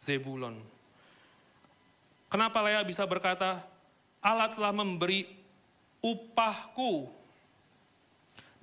[0.00, 0.56] Zebulon.
[2.32, 3.60] Kenapa Lea bisa berkata,
[4.22, 5.28] Allah telah memberi
[6.00, 7.10] upahku.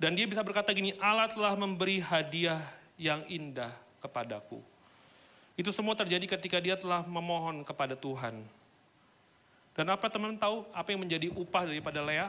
[0.00, 2.60] Dan dia bisa berkata gini, Allah telah memberi hadiah
[2.96, 3.70] yang indah
[4.00, 4.60] kepadaku.
[5.58, 8.40] Itu semua terjadi ketika dia telah memohon kepada Tuhan.
[9.74, 12.28] Dan apa teman tahu apa yang menjadi upah daripada Lea?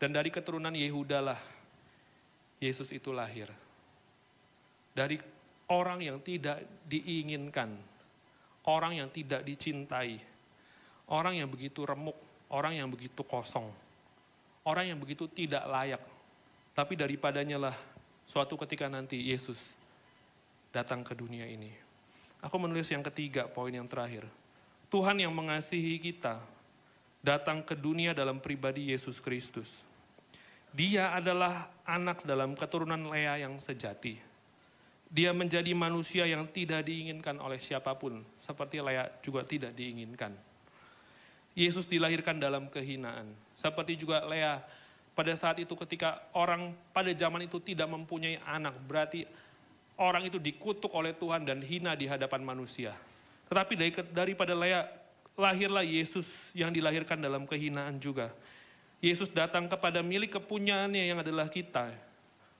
[0.00, 1.40] Dan dari keturunan Yehuda lah
[2.60, 3.48] Yesus itu lahir.
[4.92, 5.16] Dari
[5.72, 7.72] orang yang tidak diinginkan,
[8.68, 10.20] orang yang tidak dicintai,
[11.08, 12.16] orang yang begitu remuk,
[12.52, 13.68] orang yang begitu kosong,
[14.66, 16.02] orang yang begitu tidak layak.
[16.76, 17.76] Tapi daripadanya lah
[18.28, 19.79] suatu ketika nanti Yesus
[20.70, 21.70] datang ke dunia ini.
[22.40, 24.24] Aku menulis yang ketiga, poin yang terakhir.
[24.90, 26.40] Tuhan yang mengasihi kita
[27.20, 29.84] datang ke dunia dalam pribadi Yesus Kristus.
[30.70, 34.16] Dia adalah anak dalam keturunan Lea yang sejati.
[35.10, 40.30] Dia menjadi manusia yang tidak diinginkan oleh siapa pun, seperti Lea juga tidak diinginkan.
[41.58, 44.62] Yesus dilahirkan dalam kehinaan, seperti juga Lea
[45.18, 49.26] pada saat itu ketika orang pada zaman itu tidak mempunyai anak, berarti
[50.00, 52.96] orang itu dikutuk oleh Tuhan dan hina di hadapan manusia.
[53.52, 54.88] Tetapi dari, daripada Lea,
[55.36, 58.32] lahirlah Yesus yang dilahirkan dalam kehinaan juga.
[59.04, 61.92] Yesus datang kepada milik kepunyaannya yang adalah kita.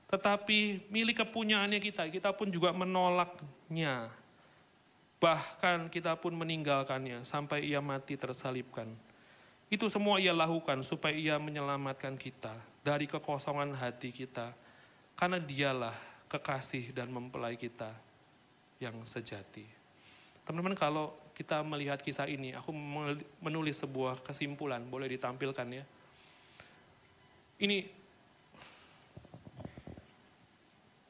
[0.08, 4.12] Tetapi milik kepunyaannya kita, kita pun juga menolaknya.
[5.20, 8.88] Bahkan kita pun meninggalkannya sampai ia mati tersalibkan.
[9.70, 14.50] Itu semua ia lakukan supaya ia menyelamatkan kita dari kekosongan hati kita.
[15.14, 17.90] Karena dialah kekasih dan mempelai kita
[18.78, 19.66] yang sejati.
[20.46, 22.70] Teman-teman kalau kita melihat kisah ini, aku
[23.42, 25.84] menulis sebuah kesimpulan, boleh ditampilkan ya.
[27.60, 28.00] Ini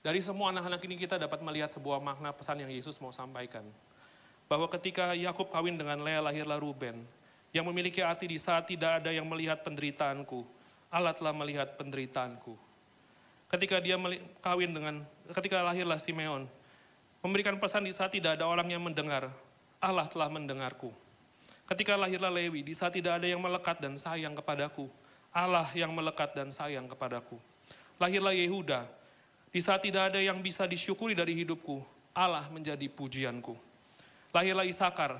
[0.01, 3.61] Dari semua anak-anak ini kita dapat melihat sebuah makna pesan yang Yesus mau sampaikan.
[4.49, 7.05] Bahwa ketika Yakub kawin dengan Lea lahirlah Ruben,
[7.53, 10.41] yang memiliki arti di saat tidak ada yang melihat penderitaanku,
[10.89, 12.70] Allah telah melihat penderitaanku.
[13.51, 13.99] Ketika dia
[14.39, 15.03] kawin dengan,
[15.35, 16.47] ketika lahirlah Simeon,
[17.19, 19.27] memberikan pesan di saat tidak ada orang yang mendengar,
[19.83, 20.95] Allah telah mendengarku.
[21.67, 24.87] Ketika lahirlah Lewi, di saat tidak ada yang melekat dan sayang kepadaku,
[25.35, 27.39] Allah yang melekat dan sayang kepadaku.
[27.99, 28.87] Lahirlah Yehuda,
[29.51, 31.83] di saat tidak ada yang bisa disyukuri dari hidupku,
[32.15, 33.59] Allah menjadi pujianku.
[34.31, 35.19] Lahirlah Isakar,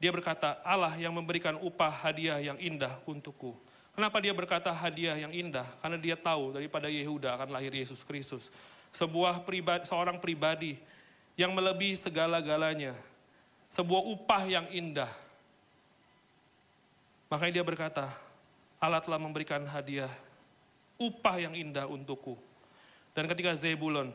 [0.00, 3.52] dia berkata, Allah yang memberikan upah hadiah yang indah untukku.
[3.98, 5.66] Kenapa dia berkata hadiah yang indah?
[5.82, 8.46] Karena dia tahu daripada Yehuda akan lahir Yesus Kristus.
[8.94, 10.78] Sebuah pribadi, seorang pribadi
[11.34, 12.94] yang melebihi segala-galanya.
[13.66, 15.10] Sebuah upah yang indah.
[17.26, 18.06] Makanya dia berkata,
[18.78, 20.14] Allah telah memberikan hadiah
[20.94, 22.38] upah yang indah untukku.
[23.18, 24.14] Dan ketika Zebulon,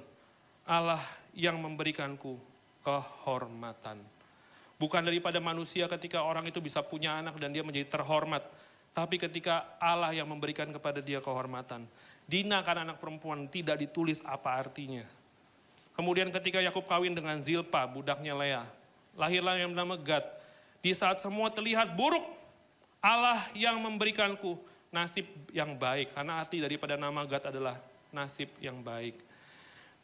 [0.64, 1.04] Allah
[1.36, 2.40] yang memberikanku
[2.88, 4.00] kehormatan.
[4.80, 8.48] Bukan daripada manusia ketika orang itu bisa punya anak dan dia menjadi terhormat.
[8.94, 11.90] Tapi ketika Allah yang memberikan kepada dia kehormatan.
[12.24, 15.04] Dina kan anak perempuan tidak ditulis apa artinya.
[15.94, 18.64] Kemudian ketika Yakub kawin dengan Zilpa, budaknya Lea.
[19.18, 20.26] Lahirlah yang bernama Gad.
[20.82, 22.24] Di saat semua terlihat buruk,
[23.04, 24.58] Allah yang memberikanku
[24.90, 26.14] nasib yang baik.
[26.14, 27.78] Karena arti daripada nama Gad adalah
[28.14, 29.18] nasib yang baik.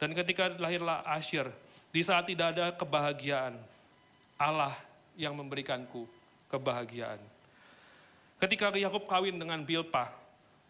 [0.01, 1.49] Dan ketika lahirlah Asyir,
[1.89, 3.57] di saat tidak ada kebahagiaan,
[4.37, 4.73] Allah
[5.17, 6.05] yang memberikanku
[6.47, 7.19] kebahagiaan.
[8.39, 10.15] Ketika Yakub kawin dengan Bilpa,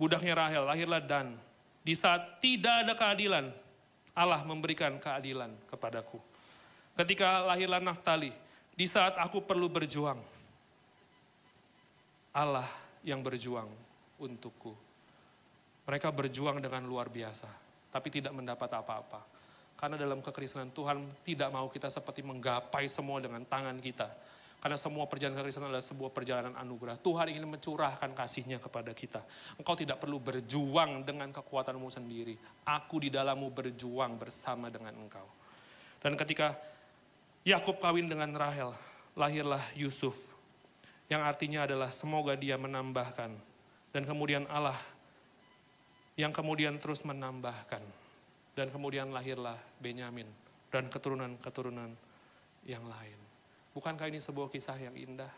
[0.02, 1.38] budaknya Rahel, lahirlah Dan.
[1.86, 3.54] Di saat tidak ada keadilan,
[4.18, 6.18] Allah memberikan keadilan kepadaku.
[6.98, 8.34] Ketika lahirlah Naftali,
[8.74, 10.20] di saat aku perlu berjuang,
[12.34, 12.68] Allah
[13.06, 13.70] yang berjuang
[14.20, 14.76] untukku.
[15.88, 17.50] Mereka berjuang dengan luar biasa,
[17.90, 19.22] tapi tidak mendapat apa-apa.
[19.80, 24.12] Karena dalam kekristenan Tuhan tidak mau kita seperti menggapai semua dengan tangan kita.
[24.60, 27.00] Karena semua perjalanan kekristenan adalah sebuah perjalanan anugerah.
[27.00, 29.24] Tuhan ingin mencurahkan kasihnya kepada kita.
[29.56, 32.36] Engkau tidak perlu berjuang dengan kekuatanmu sendiri.
[32.68, 35.24] Aku di dalammu berjuang bersama dengan engkau.
[36.04, 36.60] Dan ketika
[37.48, 38.76] Yakub kawin dengan Rahel,
[39.16, 40.16] lahirlah Yusuf.
[41.08, 43.32] Yang artinya adalah semoga dia menambahkan.
[43.96, 44.78] Dan kemudian Allah
[46.20, 47.80] yang kemudian terus menambahkan.
[48.60, 50.28] Dan kemudian lahirlah Benyamin
[50.68, 51.96] dan keturunan-keturunan
[52.68, 53.29] yang lain.
[53.80, 55.32] Bukankah ini sebuah kisah yang indah?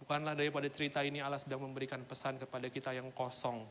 [0.00, 3.68] Bukanlah daripada cerita ini Allah sedang memberikan pesan kepada kita yang kosong,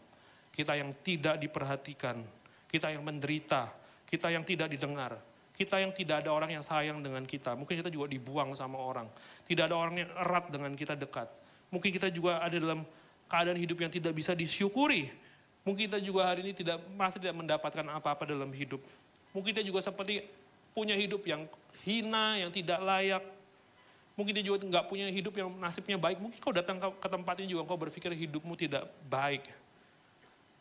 [0.54, 2.22] kita yang tidak diperhatikan,
[2.70, 3.74] kita yang menderita,
[4.06, 5.18] kita yang tidak didengar,
[5.58, 7.58] kita yang tidak ada orang yang sayang dengan kita.
[7.58, 9.10] Mungkin kita juga dibuang sama orang.
[9.50, 11.26] Tidak ada orang yang erat dengan kita dekat.
[11.74, 12.86] Mungkin kita juga ada dalam
[13.26, 15.10] keadaan hidup yang tidak bisa disyukuri
[15.68, 18.80] Mungkin kita juga hari ini tidak masih tidak mendapatkan apa-apa dalam hidup.
[19.36, 20.24] Mungkin kita juga seperti
[20.72, 21.46] punya hidup yang
[21.84, 23.24] hina, yang tidak layak.
[24.20, 26.20] Mungkin dia juga nggak punya hidup yang nasibnya baik.
[26.20, 29.48] Mungkin kau datang ke, tempat ini juga kau berpikir hidupmu tidak baik.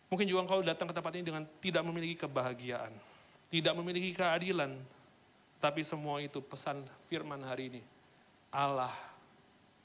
[0.07, 2.95] Mungkin juga kau datang ke tempat ini dengan tidak memiliki kebahagiaan.
[3.51, 4.79] Tidak memiliki keadilan.
[5.59, 7.83] Tapi semua itu pesan firman hari ini.
[8.55, 8.95] Allah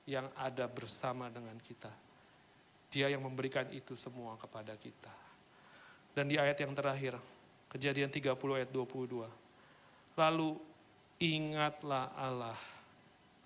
[0.05, 1.89] yang ada bersama dengan kita
[2.93, 5.09] dia yang memberikan itu semua kepada kita.
[6.13, 7.17] Dan di ayat yang terakhir,
[7.73, 9.25] kejadian 30 ayat 22.
[10.13, 10.61] Lalu
[11.17, 12.53] ingatlah Allah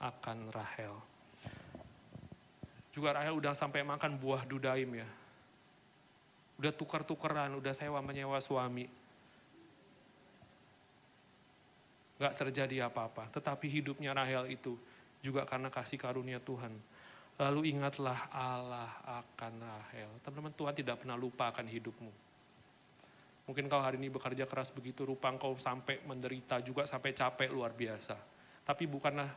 [0.02, 0.94] akan Rahel.
[2.94, 5.10] Juga Rahel udah sampai makan buah dudaim ya.
[6.58, 8.90] Udah tukar-tukeran, udah sewa menyewa suami.
[12.18, 13.30] Gak terjadi apa-apa.
[13.30, 14.74] Tetapi hidupnya Rahel itu
[15.22, 16.74] juga karena kasih karunia Tuhan
[17.38, 20.10] Lalu ingatlah Allah akan Rahel.
[20.26, 22.12] Teman-teman Tuhan tidak pernah lupa akan hidupmu.
[23.46, 27.78] Mungkin kau hari ini bekerja keras begitu rupa kau sampai menderita juga sampai capek luar
[27.78, 28.18] biasa.
[28.66, 29.30] Tapi bukanlah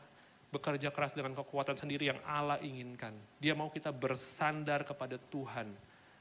[0.51, 3.15] bekerja keras dengan kekuatan sendiri yang Allah inginkan.
[3.39, 5.71] Dia mau kita bersandar kepada Tuhan.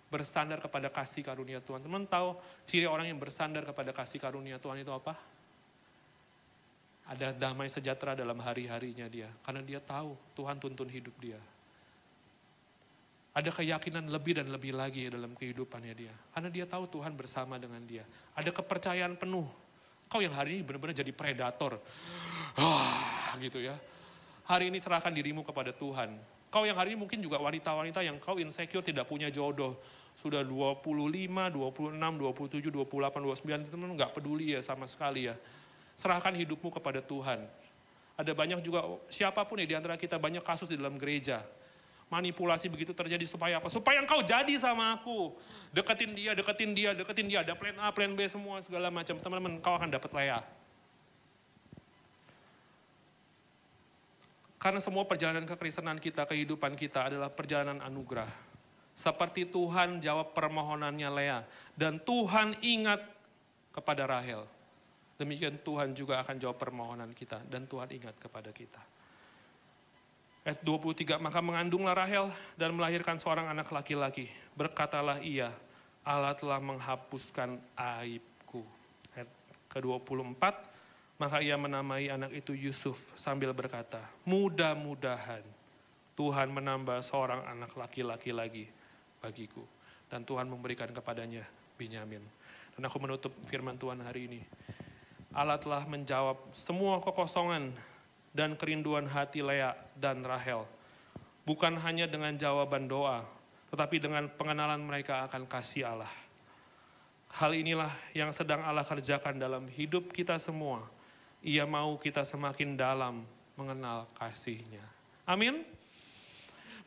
[0.10, 1.82] Bersandar kepada kasih karunia Tuhan.
[1.82, 5.18] Teman tahu ciri orang yang bersandar kepada kasih karunia Tuhan itu apa?
[7.10, 9.30] Ada damai sejahtera dalam hari-harinya dia.
[9.42, 11.42] Karena dia tahu Tuhan tuntun hidup dia.
[13.34, 16.14] Ada keyakinan lebih dan lebih lagi dalam kehidupannya dia.
[16.34, 18.06] Karena dia tahu Tuhan bersama dengan dia.
[18.38, 19.46] Ada kepercayaan penuh.
[20.10, 21.82] Kau yang hari ini benar-benar jadi predator.
[22.58, 23.78] Ah, gitu ya.
[24.50, 26.18] Hari ini serahkan dirimu kepada Tuhan.
[26.50, 29.78] Kau yang hari ini mungkin juga wanita-wanita yang kau insecure tidak punya jodoh.
[30.18, 35.38] Sudah 25, 26, 27, 28, 29, itu nggak peduli ya sama sekali ya.
[35.94, 37.46] Serahkan hidupmu kepada Tuhan.
[38.18, 41.46] Ada banyak juga, siapa pun ya di antara kita banyak kasus di dalam gereja
[42.10, 43.70] manipulasi begitu terjadi supaya apa?
[43.70, 45.38] Supaya engkau jadi sama aku.
[45.70, 47.46] Deketin dia, deketin dia, deketin dia.
[47.46, 49.14] Ada plan A, plan B semua segala macam.
[49.14, 50.42] Teman-teman, engkau akan dapat Lea.
[54.60, 58.28] Karena semua perjalanan kekristenan kita, kehidupan kita adalah perjalanan anugerah.
[58.92, 61.40] Seperti Tuhan jawab permohonannya Lea.
[61.72, 63.00] Dan Tuhan ingat
[63.72, 64.44] kepada Rahel.
[65.16, 67.40] Demikian Tuhan juga akan jawab permohonan kita.
[67.48, 68.84] Dan Tuhan ingat kepada kita.
[70.44, 72.28] Ayat 23, maka mengandunglah Rahel
[72.60, 74.28] dan melahirkan seorang anak laki-laki.
[74.60, 75.56] Berkatalah ia,
[76.04, 78.64] Allah telah menghapuskan aibku.
[79.16, 79.32] Ayat
[79.72, 80.44] ke-24,
[81.20, 85.44] maka ia menamai anak itu Yusuf sambil berkata, mudah-mudahan
[86.20, 88.66] Tuhan menambah seorang anak laki-laki lagi
[89.24, 89.64] bagiku.
[90.12, 91.48] Dan Tuhan memberikan kepadanya
[91.80, 92.20] Binyamin.
[92.76, 94.42] Dan aku menutup firman Tuhan hari ini.
[95.32, 97.72] Allah telah menjawab semua kekosongan
[98.36, 100.68] dan kerinduan hati Lea dan Rahel.
[101.48, 103.24] Bukan hanya dengan jawaban doa,
[103.72, 106.12] tetapi dengan pengenalan mereka akan kasih Allah.
[107.30, 110.99] Hal inilah yang sedang Allah kerjakan dalam hidup kita semua.
[111.40, 113.24] Ia mau kita semakin dalam
[113.56, 114.84] mengenal kasihnya.
[115.24, 115.64] Amin.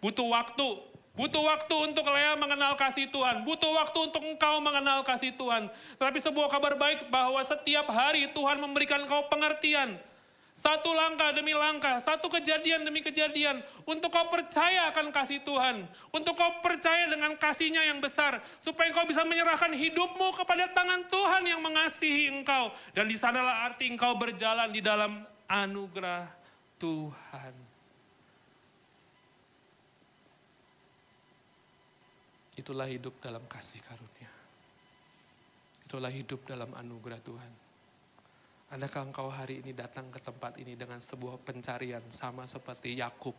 [0.02, 0.82] Butuh waktu,
[1.14, 5.70] butuh waktu untuk Lea mengenal kasih Tuhan, butuh waktu untuk engkau mengenal kasih Tuhan.
[5.96, 9.96] Tetapi sebuah kabar baik bahwa setiap hari Tuhan memberikan kau pengertian,
[10.52, 13.64] satu langkah demi langkah, satu kejadian demi kejadian.
[13.88, 15.88] Untuk kau percaya akan kasih Tuhan.
[16.12, 18.36] Untuk kau percaya dengan kasihnya yang besar.
[18.60, 22.68] Supaya kau bisa menyerahkan hidupmu kepada tangan Tuhan yang mengasihi engkau.
[22.92, 26.28] Dan di sanalah arti engkau berjalan di dalam anugerah
[26.76, 27.54] Tuhan.
[32.60, 34.28] Itulah hidup dalam kasih karunia.
[35.88, 37.61] Itulah hidup dalam anugerah Tuhan.
[38.72, 43.36] Adakah engkau hari ini datang ke tempat ini dengan sebuah pencarian sama seperti Yakub,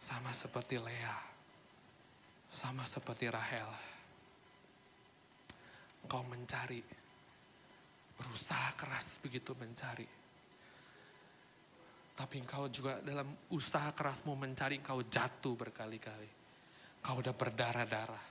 [0.00, 1.18] sama seperti Lea,
[2.48, 3.68] sama seperti Rahel?
[6.00, 6.80] Engkau mencari,
[8.16, 10.08] berusaha keras begitu mencari.
[12.16, 16.30] Tapi engkau juga dalam usaha kerasmu mencari, engkau jatuh berkali-kali.
[17.04, 18.24] Engkau udah berdarah-darah.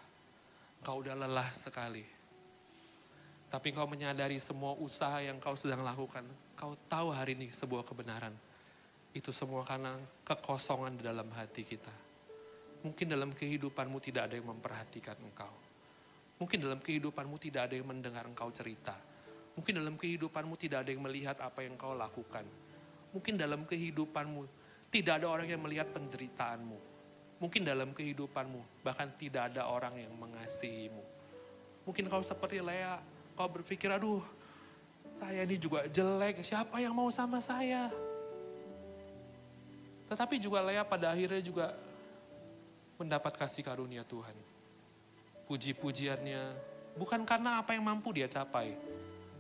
[0.82, 2.21] Engkau udah lelah sekali
[3.52, 6.24] tapi kau menyadari semua usaha yang kau sedang lakukan.
[6.56, 8.32] Kau tahu hari ini sebuah kebenaran.
[9.12, 11.92] Itu semua karena kekosongan di dalam hati kita.
[12.88, 15.52] Mungkin dalam kehidupanmu tidak ada yang memperhatikan engkau.
[16.40, 18.96] Mungkin dalam kehidupanmu tidak ada yang mendengar engkau cerita.
[19.60, 22.48] Mungkin dalam kehidupanmu tidak ada yang melihat apa yang kau lakukan.
[23.12, 24.48] Mungkin dalam kehidupanmu
[24.96, 26.80] tidak ada orang yang melihat penderitaanmu.
[27.44, 31.04] Mungkin dalam kehidupanmu bahkan tidak ada orang yang mengasihimu.
[31.84, 32.96] Mungkin kau seperti Lea,
[33.36, 34.22] Kau berpikir, aduh
[35.22, 37.94] saya ini juga jelek, siapa yang mau sama saya?
[40.12, 41.72] Tetapi juga Lea pada akhirnya juga
[43.00, 44.36] mendapat kasih karunia Tuhan.
[45.48, 46.42] Puji-pujiannya
[47.00, 48.76] bukan karena apa yang mampu dia capai.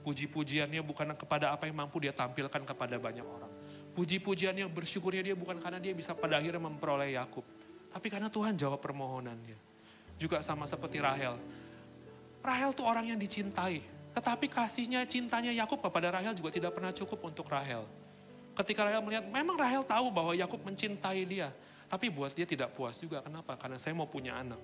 [0.01, 3.51] Puji-pujiannya bukan kepada apa yang mampu dia tampilkan kepada banyak orang.
[3.91, 7.43] Puji-pujiannya bersyukurnya dia bukan karena dia bisa pada akhirnya memperoleh Yakub.
[7.91, 9.59] Tapi karena Tuhan jawab permohonannya.
[10.15, 11.35] Juga sama seperti Rahel.
[12.41, 13.85] Rahel tuh orang yang dicintai.
[14.11, 17.87] Tetapi kasihnya, cintanya Yakub kepada Rahel juga tidak pernah cukup untuk Rahel.
[18.57, 21.53] Ketika Rahel melihat, memang Rahel tahu bahwa Yakub mencintai dia.
[21.87, 23.23] Tapi buat dia tidak puas juga.
[23.23, 23.55] Kenapa?
[23.55, 24.59] Karena saya mau punya anak.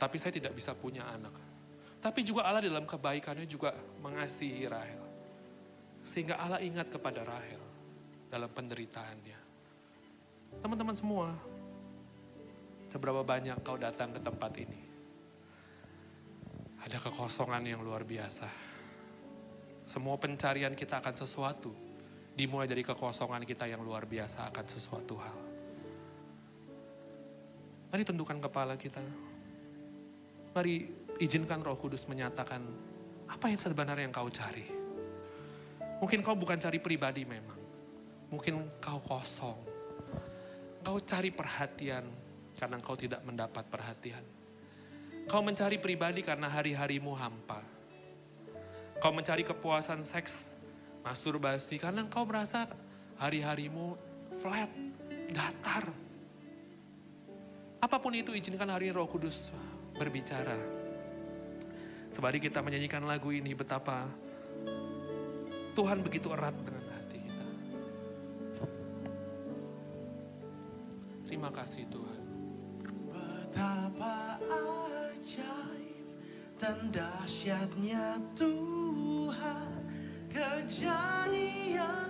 [0.00, 1.32] Tapi saya tidak bisa punya anak.
[2.04, 3.72] Tapi juga Allah dalam kebaikannya juga
[4.04, 5.04] mengasihi Rahel.
[6.04, 7.64] Sehingga Allah ingat kepada Rahel
[8.28, 9.40] dalam penderitaannya.
[10.60, 11.32] Teman-teman semua,
[12.92, 14.83] seberapa banyak kau datang ke tempat ini?
[16.84, 18.44] Ada kekosongan yang luar biasa.
[19.88, 21.72] Semua pencarian kita akan sesuatu.
[22.36, 25.38] Dimulai dari kekosongan kita yang luar biasa akan sesuatu hal.
[27.88, 29.00] Mari tundukkan kepala kita.
[30.52, 30.74] Mari
[31.24, 32.60] izinkan roh kudus menyatakan
[33.32, 34.66] apa yang sebenarnya yang kau cari.
[36.04, 37.60] Mungkin kau bukan cari pribadi memang.
[38.28, 39.56] Mungkin kau kosong.
[40.84, 42.04] Kau cari perhatian
[42.58, 44.33] karena kau tidak mendapat perhatian.
[45.24, 47.60] Kau mencari pribadi karena hari-harimu hampa.
[49.00, 50.54] Kau mencari kepuasan seks,
[51.04, 52.68] masturbasi karena kau merasa
[53.20, 53.96] hari-harimu
[54.40, 54.70] flat,
[55.32, 55.84] datar.
[57.84, 59.52] Apa pun itu izinkan hari ini roh kudus
[59.96, 60.56] berbicara.
[62.08, 64.08] Sebari kita menyanyikan lagu ini betapa
[65.74, 67.46] Tuhan begitu erat dengan hati kita.
[71.26, 72.23] Terima kasih Tuhan.
[76.54, 79.72] Dan dahsyatnya Tuhan
[80.30, 82.03] kejadianku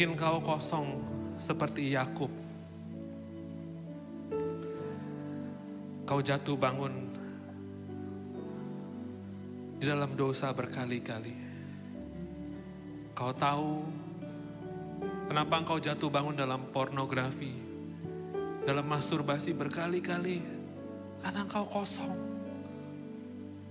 [0.00, 0.96] Mungkin kau kosong
[1.36, 2.32] seperti Yakub.
[6.08, 7.04] Kau jatuh bangun
[9.76, 11.36] di dalam dosa berkali-kali.
[13.12, 13.84] Kau tahu
[15.28, 17.52] kenapa engkau jatuh bangun dalam pornografi,
[18.64, 20.40] dalam masturbasi berkali-kali.
[21.20, 22.16] Karena engkau kosong,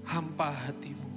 [0.06, 1.10] hampa hatimu.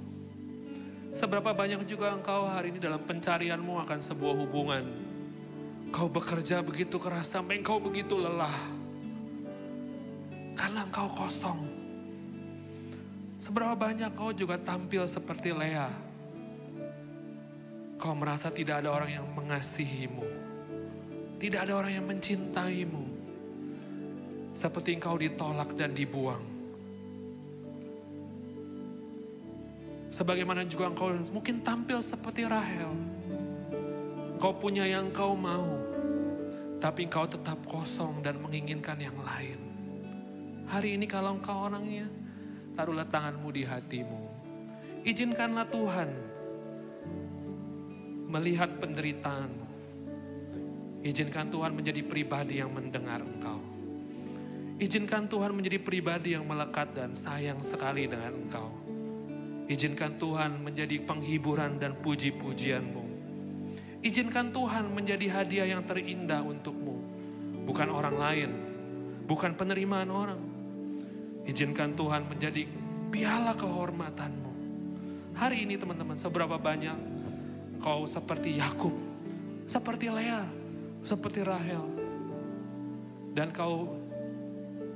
[1.13, 5.02] Seberapa banyak juga engkau hari ini dalam pencarianmu akan sebuah hubungan.
[6.03, 8.51] Kau bekerja begitu keras sampai engkau begitu lelah.
[10.51, 11.63] Karena engkau kosong.
[13.39, 15.87] Seberapa banyak kau juga tampil seperti Lea.
[17.95, 20.27] Kau merasa tidak ada orang yang mengasihimu.
[21.39, 23.03] Tidak ada orang yang mencintaimu.
[24.51, 26.43] Seperti engkau ditolak dan dibuang.
[30.11, 32.91] Sebagaimana juga engkau mungkin tampil seperti Rahel.
[34.35, 35.82] Kau punya yang kau mau,
[36.83, 39.55] tapi engkau tetap kosong dan menginginkan yang lain.
[40.67, 42.11] Hari ini kalau engkau orangnya,
[42.75, 44.19] taruhlah tanganmu di hatimu.
[45.07, 46.09] Izinkanlah Tuhan
[48.27, 49.67] melihat penderitaanmu.
[51.07, 53.63] Izinkan Tuhan menjadi pribadi yang mendengar engkau.
[54.83, 58.67] Izinkan Tuhan menjadi pribadi yang melekat dan sayang sekali dengan Engkau.
[59.69, 63.02] Izinkan Tuhan menjadi penghiburan dan puji-pujianmu.
[64.03, 66.99] Izinkan Tuhan menjadi hadiah yang terindah untukmu.
[67.63, 68.49] Bukan orang lain,
[69.23, 70.41] bukan penerimaan orang.
[71.47, 72.67] Izinkan Tuhan menjadi
[73.07, 74.51] piala kehormatanmu.
[75.39, 76.99] Hari ini teman-teman, seberapa banyak
[77.79, 78.91] kau seperti Yakub,
[79.71, 80.43] seperti Lea,
[80.99, 81.87] seperti Rahel.
[83.31, 83.87] Dan kau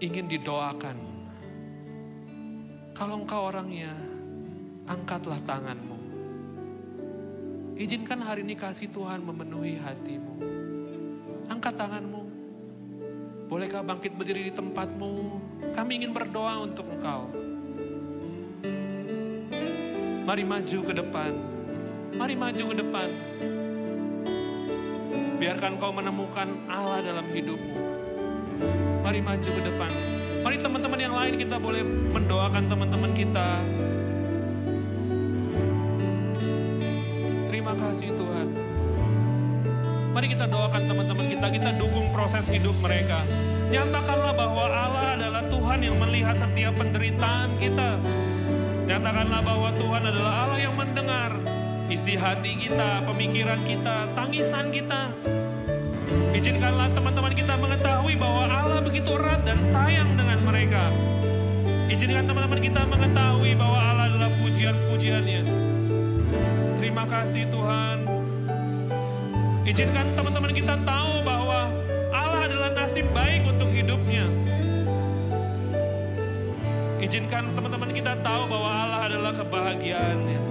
[0.04, 0.98] ingin didoakan.
[2.92, 3.96] Kalau engkau orangnya,
[4.84, 5.97] angkatlah tanganmu.
[7.78, 10.34] Izinkan hari ini kasih Tuhan memenuhi hatimu.
[11.46, 12.26] Angkat tanganmu.
[13.46, 15.38] Bolehkah bangkit berdiri di tempatmu?
[15.78, 17.30] Kami ingin berdoa untuk engkau.
[20.26, 21.32] Mari maju ke depan.
[22.18, 23.10] Mari maju ke depan.
[25.38, 27.78] Biarkan kau menemukan Allah dalam hidupmu.
[29.06, 29.92] Mari maju ke depan.
[30.42, 33.77] Mari teman-teman yang lain kita boleh mendoakan teman-teman kita.
[37.68, 38.48] Terima kasih Tuhan.
[40.16, 43.28] Mari kita doakan teman-teman kita, kita dukung proses hidup mereka.
[43.68, 48.00] Nyatakanlah bahwa Allah adalah Tuhan yang melihat setiap penderitaan kita.
[48.88, 51.44] Nyatakanlah bahwa Tuhan adalah Allah yang mendengar
[51.92, 55.12] isi hati kita, pemikiran kita, tangisan kita.
[56.40, 60.88] Izinkanlah teman-teman kita mengetahui bahwa Allah begitu erat dan sayang dengan mereka.
[61.92, 65.57] Izinkan teman-teman kita mengetahui bahwa Allah adalah pujian-pujiannya.
[66.98, 67.98] Terima kasih Tuhan.
[69.70, 71.70] Izinkan teman-teman kita tahu bahwa
[72.10, 74.26] Allah adalah nasib baik untuk hidupnya.
[76.98, 80.42] Izinkan teman-teman kita tahu bahwa Allah adalah kebahagiaannya.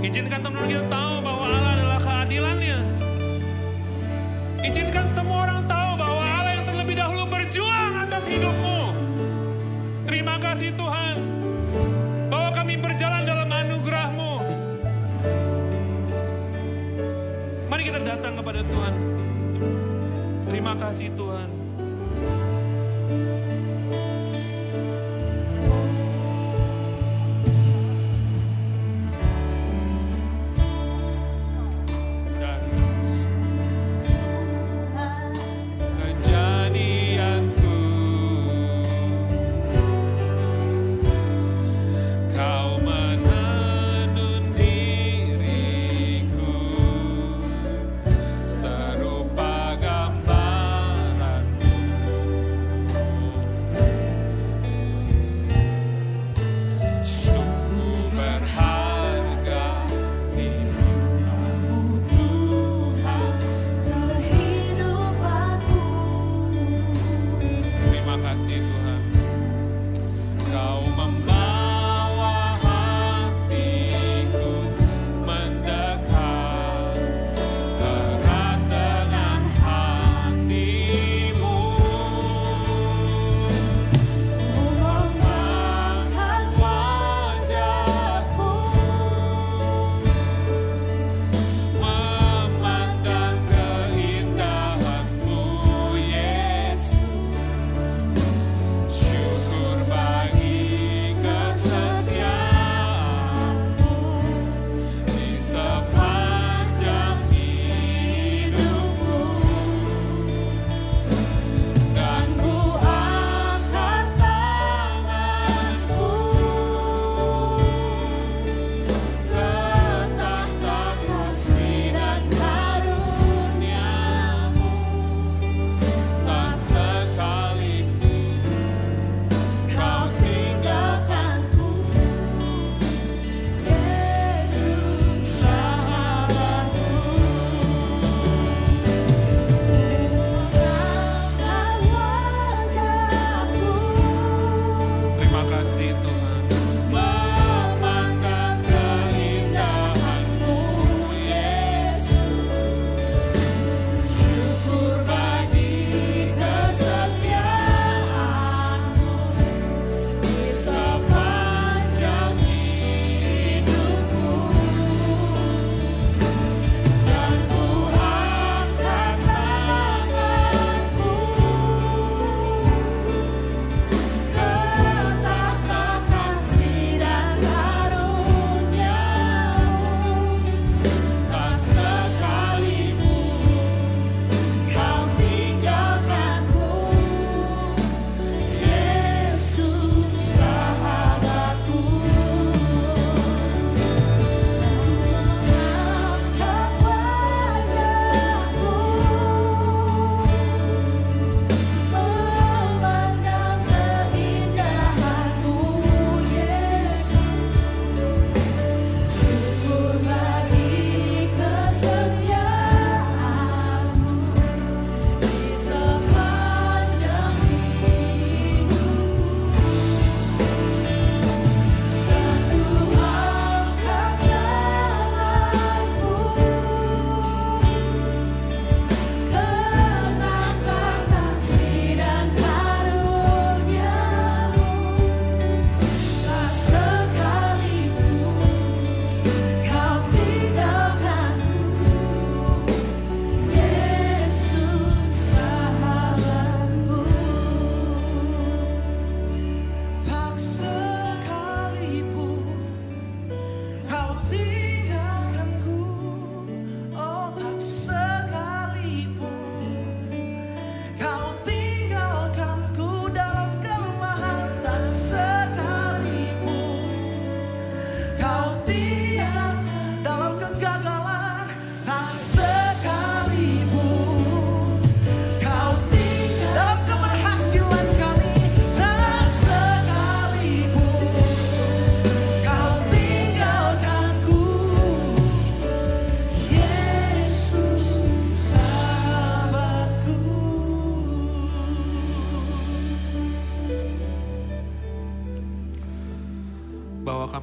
[0.00, 2.78] Izinkan teman-teman kita tahu bahwa Allah adalah keadilannya.
[4.64, 8.96] Izinkan semua orang tahu bahwa Allah yang terlebih dahulu berjuang atas hidupmu.
[10.08, 11.05] Terima kasih Tuhan.
[18.26, 18.94] Datang kepada Tuhan.
[20.50, 21.55] Terima kasih Tuhan.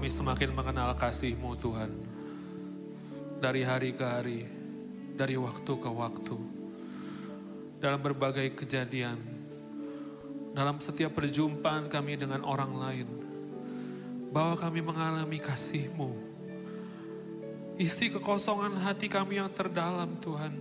[0.04, 1.88] Kami semakin mengenal kasih-Mu Tuhan.
[3.40, 4.44] Dari hari ke hari,
[5.16, 6.36] dari waktu ke waktu.
[7.80, 9.16] Dalam berbagai kejadian,
[10.52, 13.08] dalam setiap perjumpaan kami dengan orang lain,
[14.28, 16.12] bahwa kami mengalami kasih-Mu.
[17.80, 20.52] Isi kekosongan hati kami yang terdalam Tuhan.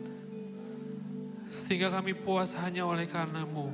[1.50, 3.66] Sehingga kami puas hanya oleh karena-Mu.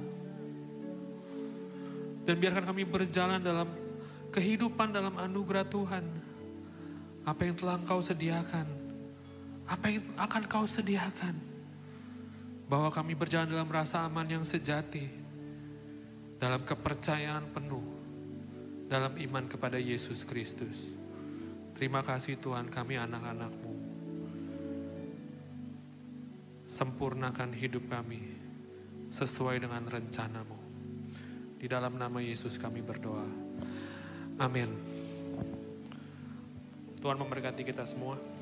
[2.25, 3.88] Dan biarkan kami berjalan dalam
[4.33, 6.05] kehidupan dalam anugerah Tuhan.
[7.25, 8.67] Apa yang telah Engkau sediakan.
[9.69, 11.37] Apa yang akan Kau sediakan.
[12.69, 15.05] Bahwa kami berjalan dalam rasa aman yang sejati.
[16.41, 17.85] Dalam kepercayaan penuh.
[18.89, 20.89] Dalam iman kepada Yesus Kristus.
[21.77, 23.75] Terima kasih Tuhan kami anak-anak-Mu.
[26.69, 28.25] Sempurnakan hidup kami
[29.13, 30.59] sesuai dengan rencana-Mu.
[31.61, 33.48] Di dalam nama Yesus kami berdoa.
[34.39, 34.71] Amin.
[37.03, 38.38] Tuhan memberkati kita semua.